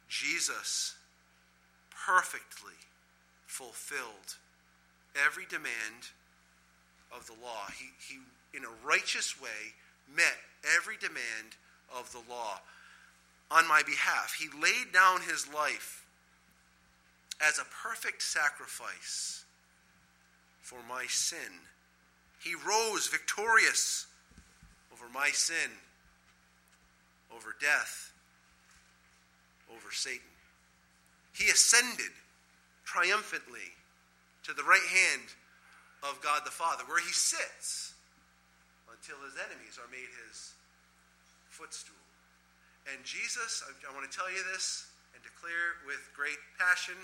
Jesus 0.09 0.97
perfectly 2.07 2.79
fulfilled 3.47 4.37
every 5.25 5.47
demand 5.47 6.11
of 7.15 7.27
the 7.27 7.35
law. 7.43 7.67
He, 7.79 7.91
he, 8.09 8.21
in 8.57 8.65
a 8.65 8.87
righteous 8.87 9.41
way, 9.41 9.75
met 10.15 10.37
every 10.77 10.97
demand 10.97 11.57
of 11.95 12.11
the 12.13 12.23
law 12.31 12.61
on 13.51 13.69
my 13.69 13.83
behalf. 13.87 14.37
He 14.39 14.49
laid 14.61 14.93
down 14.93 15.21
his 15.21 15.47
life 15.53 16.05
as 17.41 17.59
a 17.59 17.65
perfect 17.65 18.23
sacrifice 18.23 19.45
for 20.61 20.79
my 20.89 21.05
sin. 21.09 21.61
He 22.43 22.55
rose 22.55 23.09
victorious 23.09 24.07
over 24.93 25.07
my 25.13 25.31
sin 25.31 25.71
over 27.35 27.55
death, 27.61 28.13
over 29.71 29.93
Satan. 29.93 30.34
He 31.35 31.51
ascended 31.51 32.15
triumphantly 32.85 33.75
to 34.45 34.55
the 34.55 34.63
right 34.63 34.87
hand 34.89 35.29
of 36.03 36.21
God 36.23 36.43
the 36.45 36.55
Father, 36.55 36.85
where 36.87 37.01
he 37.01 37.13
sits 37.13 37.95
until 38.87 39.17
his 39.27 39.35
enemies 39.37 39.77
are 39.77 39.91
made 39.91 40.09
his 40.29 40.55
footstool. 41.51 41.99
And 42.93 43.03
Jesus, 43.05 43.65
I, 43.67 43.93
want 43.93 44.09
to 44.11 44.15
tell 44.15 44.31
you 44.31 44.41
this 44.53 44.87
and 45.15 45.23
declare 45.23 45.83
with 45.87 46.01
great 46.15 46.39
passion 46.59 46.97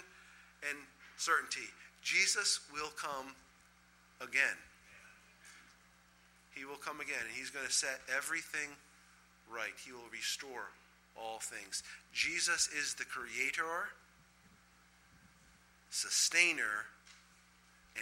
and 0.69 0.77
certainty 1.17 1.69
Jesus 2.03 2.61
will 2.73 2.93
come 2.97 3.37
again. 4.21 4.57
He 6.55 6.65
will 6.65 6.81
come 6.81 7.01
again, 7.01 7.21
and 7.21 7.33
he's 7.37 7.51
going 7.51 7.67
to 7.67 7.73
set 7.73 8.01
everything 8.17 8.69
right. 9.53 9.77
He 9.85 9.93
will 9.93 10.09
restore 10.13 10.73
all 11.17 11.39
things. 11.39 11.83
Jesus 12.13 12.69
is 12.69 12.95
the 12.95 13.05
creator, 13.05 13.93
sustainer, 15.91 16.87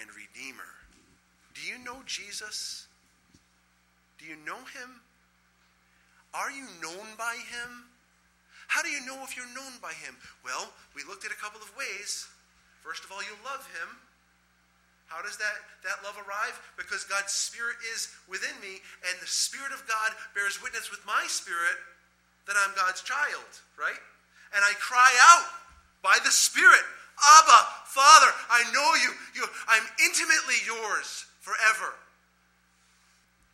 and 0.01 0.09
redeemer. 0.15 0.77
Do 1.55 1.61
you 1.67 1.83
know 1.83 2.03
Jesus? 2.07 2.87
Do 4.19 4.27
you 4.27 4.37
know 4.45 4.59
him? 4.59 5.01
Are 6.35 6.51
you 6.51 6.69
known 6.83 7.17
by 7.17 7.35
him? 7.51 7.89
How 8.69 8.83
do 8.83 8.93
you 8.93 9.01
know 9.07 9.17
if 9.25 9.35
you're 9.35 9.49
known 9.57 9.81
by 9.81 9.97
him? 9.97 10.15
Well, 10.45 10.69
we 10.95 11.03
looked 11.09 11.25
at 11.25 11.33
a 11.33 11.41
couple 11.41 11.61
of 11.65 11.73
ways. 11.75 12.29
First 12.85 13.03
of 13.03 13.11
all, 13.11 13.25
you 13.25 13.33
love 13.43 13.65
him. 13.81 13.97
How 15.09 15.25
does 15.25 15.41
that, 15.41 15.57
that 15.89 16.05
love 16.05 16.21
arrive? 16.21 16.53
Because 16.77 17.09
God's 17.09 17.33
Spirit 17.33 17.81
is 17.97 18.13
within 18.29 18.53
me, 18.61 18.85
and 19.09 19.17
the 19.25 19.27
Spirit 19.27 19.73
of 19.73 19.81
God 19.89 20.13
bears 20.37 20.61
witness 20.61 20.93
with 20.93 21.01
my 21.09 21.25
spirit 21.27 21.81
that 22.45 22.61
I'm 22.61 22.77
God's 22.77 23.01
child, 23.01 23.49
right? 23.81 23.97
And 24.53 24.61
I 24.61 24.77
cry 24.77 25.09
out 25.33 25.49
by 26.05 26.21
the 26.25 26.31
Spirit, 26.31 26.85
Abba, 27.17 27.61
Father, 27.89 28.31
I 28.51 28.65
know 28.73 28.95
you. 29.03 29.11
you 29.35 29.47
I'm 29.69 29.85
intimately 30.05 30.61
yours 30.67 31.27
forever. 31.41 31.95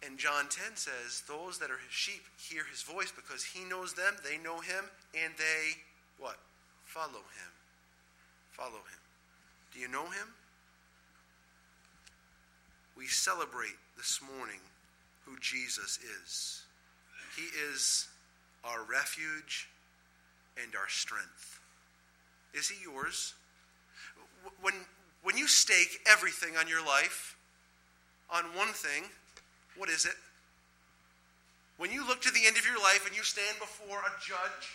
And 0.05 0.19
John 0.19 0.49
10 0.51 0.77
says, 0.77 1.23
Those 1.27 1.59
that 1.59 1.71
are 1.71 1.79
his 1.79 1.93
sheep 1.93 2.25
hear 2.37 2.65
his 2.71 2.83
voice 2.83 3.13
because 3.15 3.43
he 3.43 3.65
knows 3.65 3.95
them, 3.95 4.15
they 4.23 4.37
know 4.37 4.61
him, 4.61 4.85
and 5.15 5.33
they, 5.39 5.81
what? 6.19 6.37
Follow 6.85 7.25
him. 7.35 7.53
Follow 8.51 8.85
him. 8.85 9.01
Do 9.73 9.81
you 9.81 9.89
know 9.89 10.05
him? 10.05 10.29
we 12.97 13.07
celebrate 13.07 13.77
this 13.97 14.21
morning 14.37 14.61
who 15.25 15.37
Jesus 15.41 15.99
is. 16.25 16.63
He 17.37 17.43
is 17.73 18.09
our 18.65 18.85
refuge 18.85 19.69
and 20.63 20.75
our 20.77 20.89
strength. 20.89 21.61
Is 22.55 22.69
he 22.69 22.83
yours? 22.83 23.35
When, 24.61 24.75
when 25.23 25.37
you 25.37 25.49
stake 25.49 26.01
everything 26.07 26.57
on 26.57 26.69
your 26.69 26.85
life 26.85 27.37
on 28.31 28.45
one 28.57 28.73
thing, 28.73 29.05
what 29.77 29.89
is 29.89 30.05
it? 30.05 30.17
When 31.77 31.91
you 31.91 32.07
look 32.07 32.23
to 32.23 32.31
the 32.31 32.47
end 32.47 32.57
of 32.57 32.65
your 32.65 32.79
life 32.79 33.07
and 33.07 33.17
you 33.17 33.23
stand 33.27 33.59
before 33.59 33.99
a 33.99 34.13
judge, 34.23 34.67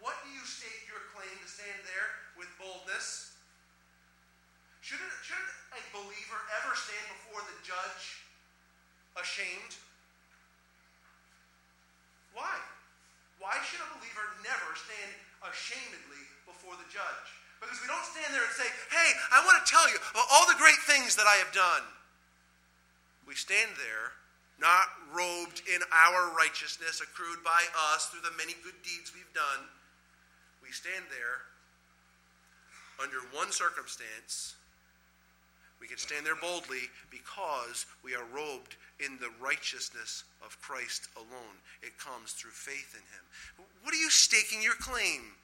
what 0.00 0.14
do 0.22 0.28
you 0.30 0.44
stake 0.44 0.84
your 0.84 1.00
claim 1.16 1.32
to 1.32 1.48
stand 1.48 1.80
there 1.88 2.08
with 2.36 2.50
boldness? 2.60 3.32
Should, 4.84 5.00
it, 5.00 5.14
should 5.24 5.42
a 5.72 5.82
believer 5.92 6.40
ever 6.62 6.72
stand 6.76 7.06
before 7.16 7.42
the 7.48 7.56
judge 7.64 8.24
ashamed? 9.16 9.74
Why? 12.32 12.54
Why 13.38 13.54
should 13.64 13.82
a 13.82 13.90
believer 13.98 14.26
never 14.42 14.70
stand 14.78 15.10
ashamedly 15.42 16.22
before 16.46 16.74
the 16.76 16.88
judge? 16.90 17.37
Because 17.60 17.78
we 17.82 17.90
don't 17.90 18.06
stand 18.06 18.30
there 18.30 18.42
and 18.42 18.54
say, 18.54 18.68
hey, 18.90 19.10
I 19.34 19.42
want 19.42 19.58
to 19.58 19.66
tell 19.66 19.86
you 19.90 19.98
all 20.14 20.46
the 20.46 20.58
great 20.58 20.78
things 20.86 21.18
that 21.18 21.26
I 21.26 21.42
have 21.42 21.50
done. 21.50 21.84
We 23.26 23.34
stand 23.34 23.74
there 23.76 24.14
not 24.58 24.90
robed 25.14 25.62
in 25.70 25.82
our 25.90 26.34
righteousness 26.34 27.02
accrued 27.02 27.42
by 27.44 27.62
us 27.94 28.10
through 28.10 28.22
the 28.26 28.34
many 28.38 28.54
good 28.62 28.78
deeds 28.82 29.14
we've 29.14 29.34
done. 29.34 29.66
We 30.62 30.70
stand 30.70 31.06
there 31.10 31.46
under 32.98 33.22
one 33.34 33.52
circumstance 33.52 34.58
we 35.80 35.86
can 35.86 35.98
stand 35.98 36.26
there 36.26 36.36
boldly 36.36 36.90
because 37.10 37.86
we 38.02 38.14
are 38.14 38.24
robed 38.34 38.76
in 38.98 39.18
the 39.18 39.30
righteousness 39.40 40.24
of 40.44 40.60
Christ 40.60 41.08
alone. 41.16 41.54
It 41.82 41.98
comes 41.98 42.32
through 42.32 42.50
faith 42.50 42.94
in 42.94 43.02
Him. 43.14 43.66
What 43.82 43.94
are 43.94 43.98
you 43.98 44.10
staking 44.10 44.62
your 44.62 44.74
claim 44.74 45.38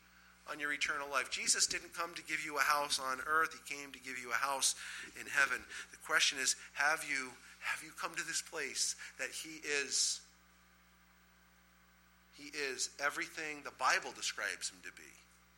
on 0.50 0.60
your 0.60 0.72
eternal 0.72 1.08
life? 1.10 1.30
Jesus 1.30 1.66
didn't 1.66 1.94
come 1.94 2.14
to 2.14 2.22
give 2.22 2.44
you 2.44 2.56
a 2.56 2.60
house 2.60 3.00
on 3.00 3.18
earth, 3.26 3.50
He 3.52 3.74
came 3.74 3.92
to 3.92 3.98
give 3.98 4.18
you 4.18 4.30
a 4.30 4.34
house 4.34 4.74
in 5.20 5.26
heaven. 5.26 5.58
The 5.90 5.98
question 6.06 6.38
is 6.40 6.56
have 6.74 7.04
you, 7.08 7.30
have 7.60 7.82
you 7.82 7.90
come 8.00 8.14
to 8.14 8.26
this 8.26 8.42
place 8.42 8.96
that 9.18 9.30
He 9.30 9.60
is? 9.84 10.20
He 12.34 12.50
is 12.58 12.90
everything 13.02 13.62
the 13.62 13.70
Bible 13.78 14.10
describes 14.14 14.68
him 14.68 14.78
to 14.82 14.92
be 14.92 15.10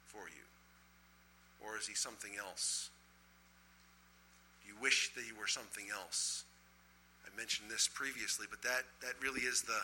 for 0.04 0.28
you. 0.28 0.44
Or 1.64 1.76
is 1.76 1.86
he 1.86 1.94
something 1.94 2.32
else? 2.38 2.90
You 4.66 4.74
wish 4.80 5.14
that 5.14 5.24
he 5.24 5.32
were 5.32 5.46
something 5.46 5.86
else. 5.92 6.44
I 7.24 7.36
mentioned 7.36 7.70
this 7.70 7.88
previously, 7.88 8.46
but 8.48 8.62
that, 8.62 8.82
that 9.00 9.14
really 9.22 9.40
is 9.42 9.62
the, 9.62 9.80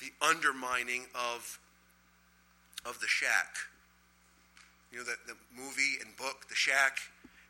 the 0.00 0.12
undermining 0.24 1.04
of, 1.14 1.58
of 2.84 3.00
the 3.00 3.08
shack. 3.08 3.56
You 4.92 4.98
know, 4.98 5.04
the, 5.04 5.16
the 5.26 5.36
movie 5.54 6.00
and 6.00 6.16
book, 6.16 6.48
The 6.48 6.54
Shack, 6.54 6.98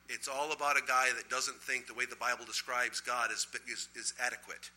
it's 0.09 0.27
all 0.27 0.53
about 0.53 0.77
a 0.77 0.83
guy 0.87 1.09
that 1.17 1.29
doesn't 1.31 1.61
think 1.63 1.87
the 1.87 1.95
way 1.95 2.05
the 2.05 2.17
Bible 2.17 2.45
describes 2.45 3.01
God 3.01 3.31
is, 3.31 3.47
is, 3.71 3.89
is 3.95 4.13
adequate. 4.21 4.71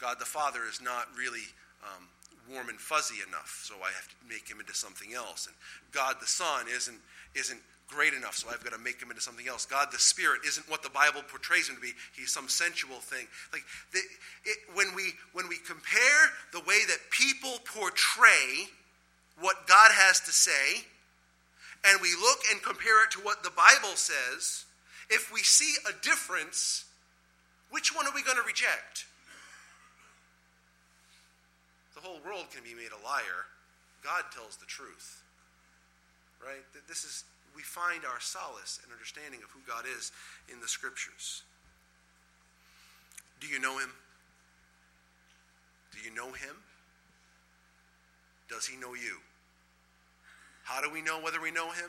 God 0.00 0.18
the 0.18 0.26
Father 0.26 0.60
is 0.68 0.80
not 0.80 1.06
really 1.16 1.46
um, 1.84 2.08
warm 2.52 2.68
and 2.68 2.78
fuzzy 2.78 3.16
enough, 3.26 3.62
so 3.64 3.74
I 3.82 3.90
have 3.92 4.08
to 4.08 4.14
make 4.28 4.48
him 4.48 4.60
into 4.60 4.74
something 4.74 5.14
else. 5.14 5.46
And 5.46 5.56
God 5.92 6.16
the 6.20 6.26
Son 6.26 6.66
isn't, 6.74 6.98
isn't 7.34 7.60
great 7.88 8.14
enough, 8.14 8.34
so 8.34 8.48
I've 8.48 8.62
got 8.64 8.72
to 8.72 8.78
make 8.78 9.00
him 9.00 9.10
into 9.10 9.22
something 9.22 9.46
else. 9.46 9.66
God 9.66 9.88
the 9.92 9.98
Spirit 9.98 10.40
isn't 10.46 10.68
what 10.68 10.82
the 10.82 10.90
Bible 10.90 11.22
portrays 11.28 11.68
him 11.68 11.76
to 11.76 11.80
be. 11.80 11.92
He's 12.16 12.32
some 12.32 12.48
sensual 12.48 12.98
thing. 12.98 13.26
Like 13.52 13.62
the, 13.92 14.00
it, 14.44 14.58
when 14.74 14.94
we 14.94 15.12
when 15.32 15.48
we 15.48 15.56
compare 15.58 16.30
the 16.52 16.60
way 16.60 16.84
that 16.88 16.98
people 17.10 17.58
portray 17.64 18.68
what 19.40 19.66
God 19.66 19.90
has 19.92 20.20
to 20.20 20.32
say, 20.32 20.84
and 21.84 22.00
we 22.00 22.10
look 22.20 22.38
and 22.50 22.62
compare 22.62 23.04
it 23.04 23.10
to 23.12 23.20
what 23.20 23.42
the 23.42 23.50
Bible 23.50 23.94
says, 23.94 24.64
if 25.10 25.32
we 25.32 25.40
see 25.40 25.74
a 25.88 25.92
difference, 26.02 26.84
which 27.70 27.94
one 27.94 28.06
are 28.06 28.14
we 28.14 28.22
going 28.22 28.38
to 28.38 28.42
reject? 28.42 29.06
The 31.96 32.04
whole 32.04 32.20
world 32.24 32.52
can 32.52 32.62
be 32.62 32.76
made 32.76 32.92
a 32.92 33.00
liar. 33.00 33.48
God 34.04 34.28
tells 34.30 34.56
the 34.56 34.68
truth. 34.68 35.24
Right? 36.38 36.60
This 36.86 37.02
is 37.02 37.24
we 37.56 37.62
find 37.62 38.04
our 38.04 38.20
solace 38.20 38.78
and 38.84 38.92
understanding 38.92 39.40
of 39.42 39.48
who 39.50 39.60
God 39.66 39.84
is 39.88 40.12
in 40.52 40.60
the 40.60 40.68
scriptures. 40.68 41.42
Do 43.40 43.48
you 43.48 43.58
know 43.58 43.78
him? 43.78 43.88
Do 45.90 45.98
you 46.04 46.14
know 46.14 46.28
him? 46.28 46.60
Does 48.50 48.66
he 48.66 48.76
know 48.76 48.92
you? 48.92 49.16
How 50.64 50.82
do 50.82 50.92
we 50.92 51.00
know 51.00 51.18
whether 51.18 51.40
we 51.40 51.50
know 51.50 51.70
him? 51.70 51.88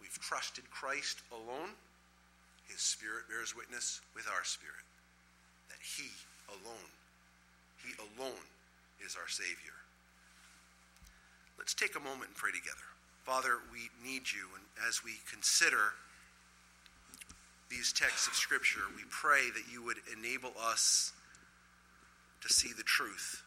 We've 0.00 0.18
trusted 0.20 0.70
Christ 0.70 1.22
alone. 1.32 1.74
His 2.68 2.80
Spirit 2.80 3.28
bears 3.28 3.56
witness 3.56 4.00
with 4.14 4.28
our 4.28 4.44
spirit 4.44 4.86
that 5.68 5.78
he 5.82 6.06
alone, 6.48 6.90
he 7.82 7.92
alone 7.98 8.46
is 9.04 9.16
our 9.16 9.28
Savior. 9.28 9.76
Let's 11.58 11.74
take 11.74 11.96
a 11.96 12.00
moment 12.00 12.28
and 12.28 12.36
pray 12.36 12.52
together. 12.52 12.86
Father, 13.24 13.58
we 13.72 13.90
need 14.04 14.22
you, 14.30 14.46
and 14.54 14.64
as 14.88 15.02
we 15.02 15.12
consider 15.30 15.94
these 17.68 17.92
texts 17.92 18.28
of 18.28 18.34
Scripture, 18.34 18.82
we 18.94 19.02
pray 19.10 19.50
that 19.50 19.64
you 19.72 19.82
would 19.82 19.96
enable 20.16 20.52
us 20.60 21.12
to 22.42 22.52
see 22.52 22.72
the 22.76 22.84
truth 22.84 23.42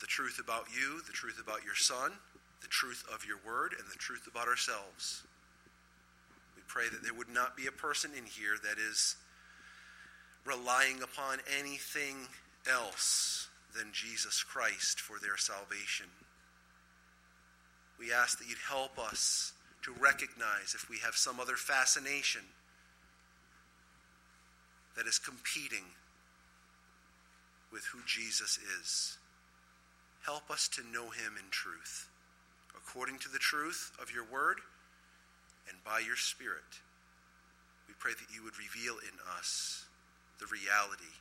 the 0.00 0.06
truth 0.08 0.38
about 0.38 0.66
you, 0.74 1.00
the 1.06 1.12
truth 1.12 1.40
about 1.42 1.64
your 1.64 1.74
Son, 1.74 2.12
the 2.60 2.68
truth 2.68 3.04
of 3.10 3.24
your 3.24 3.38
word, 3.46 3.72
and 3.78 3.88
the 3.90 3.96
truth 3.96 4.26
about 4.30 4.48
ourselves. 4.48 5.22
We 6.56 6.62
pray 6.68 6.84
that 6.90 7.02
there 7.02 7.14
would 7.14 7.30
not 7.30 7.56
be 7.56 7.68
a 7.68 7.72
person 7.72 8.10
in 8.14 8.24
here 8.24 8.56
that 8.64 8.76
is 8.78 9.16
relying 10.44 11.02
upon 11.02 11.38
anything 11.58 12.16
else 12.70 13.48
than 13.76 13.92
Jesus 13.92 14.42
Christ 14.42 15.00
for 15.00 15.18
their 15.18 15.36
salvation. 15.36 16.06
We 17.98 18.12
ask 18.12 18.38
that 18.38 18.48
you'd 18.48 18.58
help 18.68 18.98
us 18.98 19.52
to 19.82 19.92
recognize 19.92 20.74
if 20.74 20.88
we 20.88 20.98
have 20.98 21.14
some 21.14 21.40
other 21.40 21.56
fascination 21.56 22.42
that 24.96 25.06
is 25.06 25.18
competing 25.18 25.84
with 27.72 27.84
who 27.92 27.98
Jesus 28.06 28.58
is. 28.80 29.18
Help 30.24 30.50
us 30.50 30.68
to 30.68 30.82
know 30.92 31.10
him 31.10 31.34
in 31.36 31.50
truth, 31.50 32.08
according 32.76 33.18
to 33.18 33.28
the 33.28 33.38
truth 33.38 33.90
of 34.00 34.10
your 34.14 34.24
word 34.24 34.58
and 35.68 35.76
by 35.84 35.98
your 35.98 36.16
Spirit. 36.16 36.80
We 37.88 37.94
pray 37.98 38.12
that 38.12 38.34
you 38.34 38.42
would 38.44 38.58
reveal 38.58 38.94
in 38.98 39.18
us 39.36 39.84
the 40.38 40.46
reality 40.46 41.12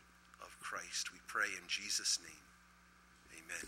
of 0.43 0.60
Christ. 0.60 1.12
We 1.12 1.19
pray 1.27 1.47
in 1.58 1.67
Jesus' 1.67 2.19
name. 2.21 2.53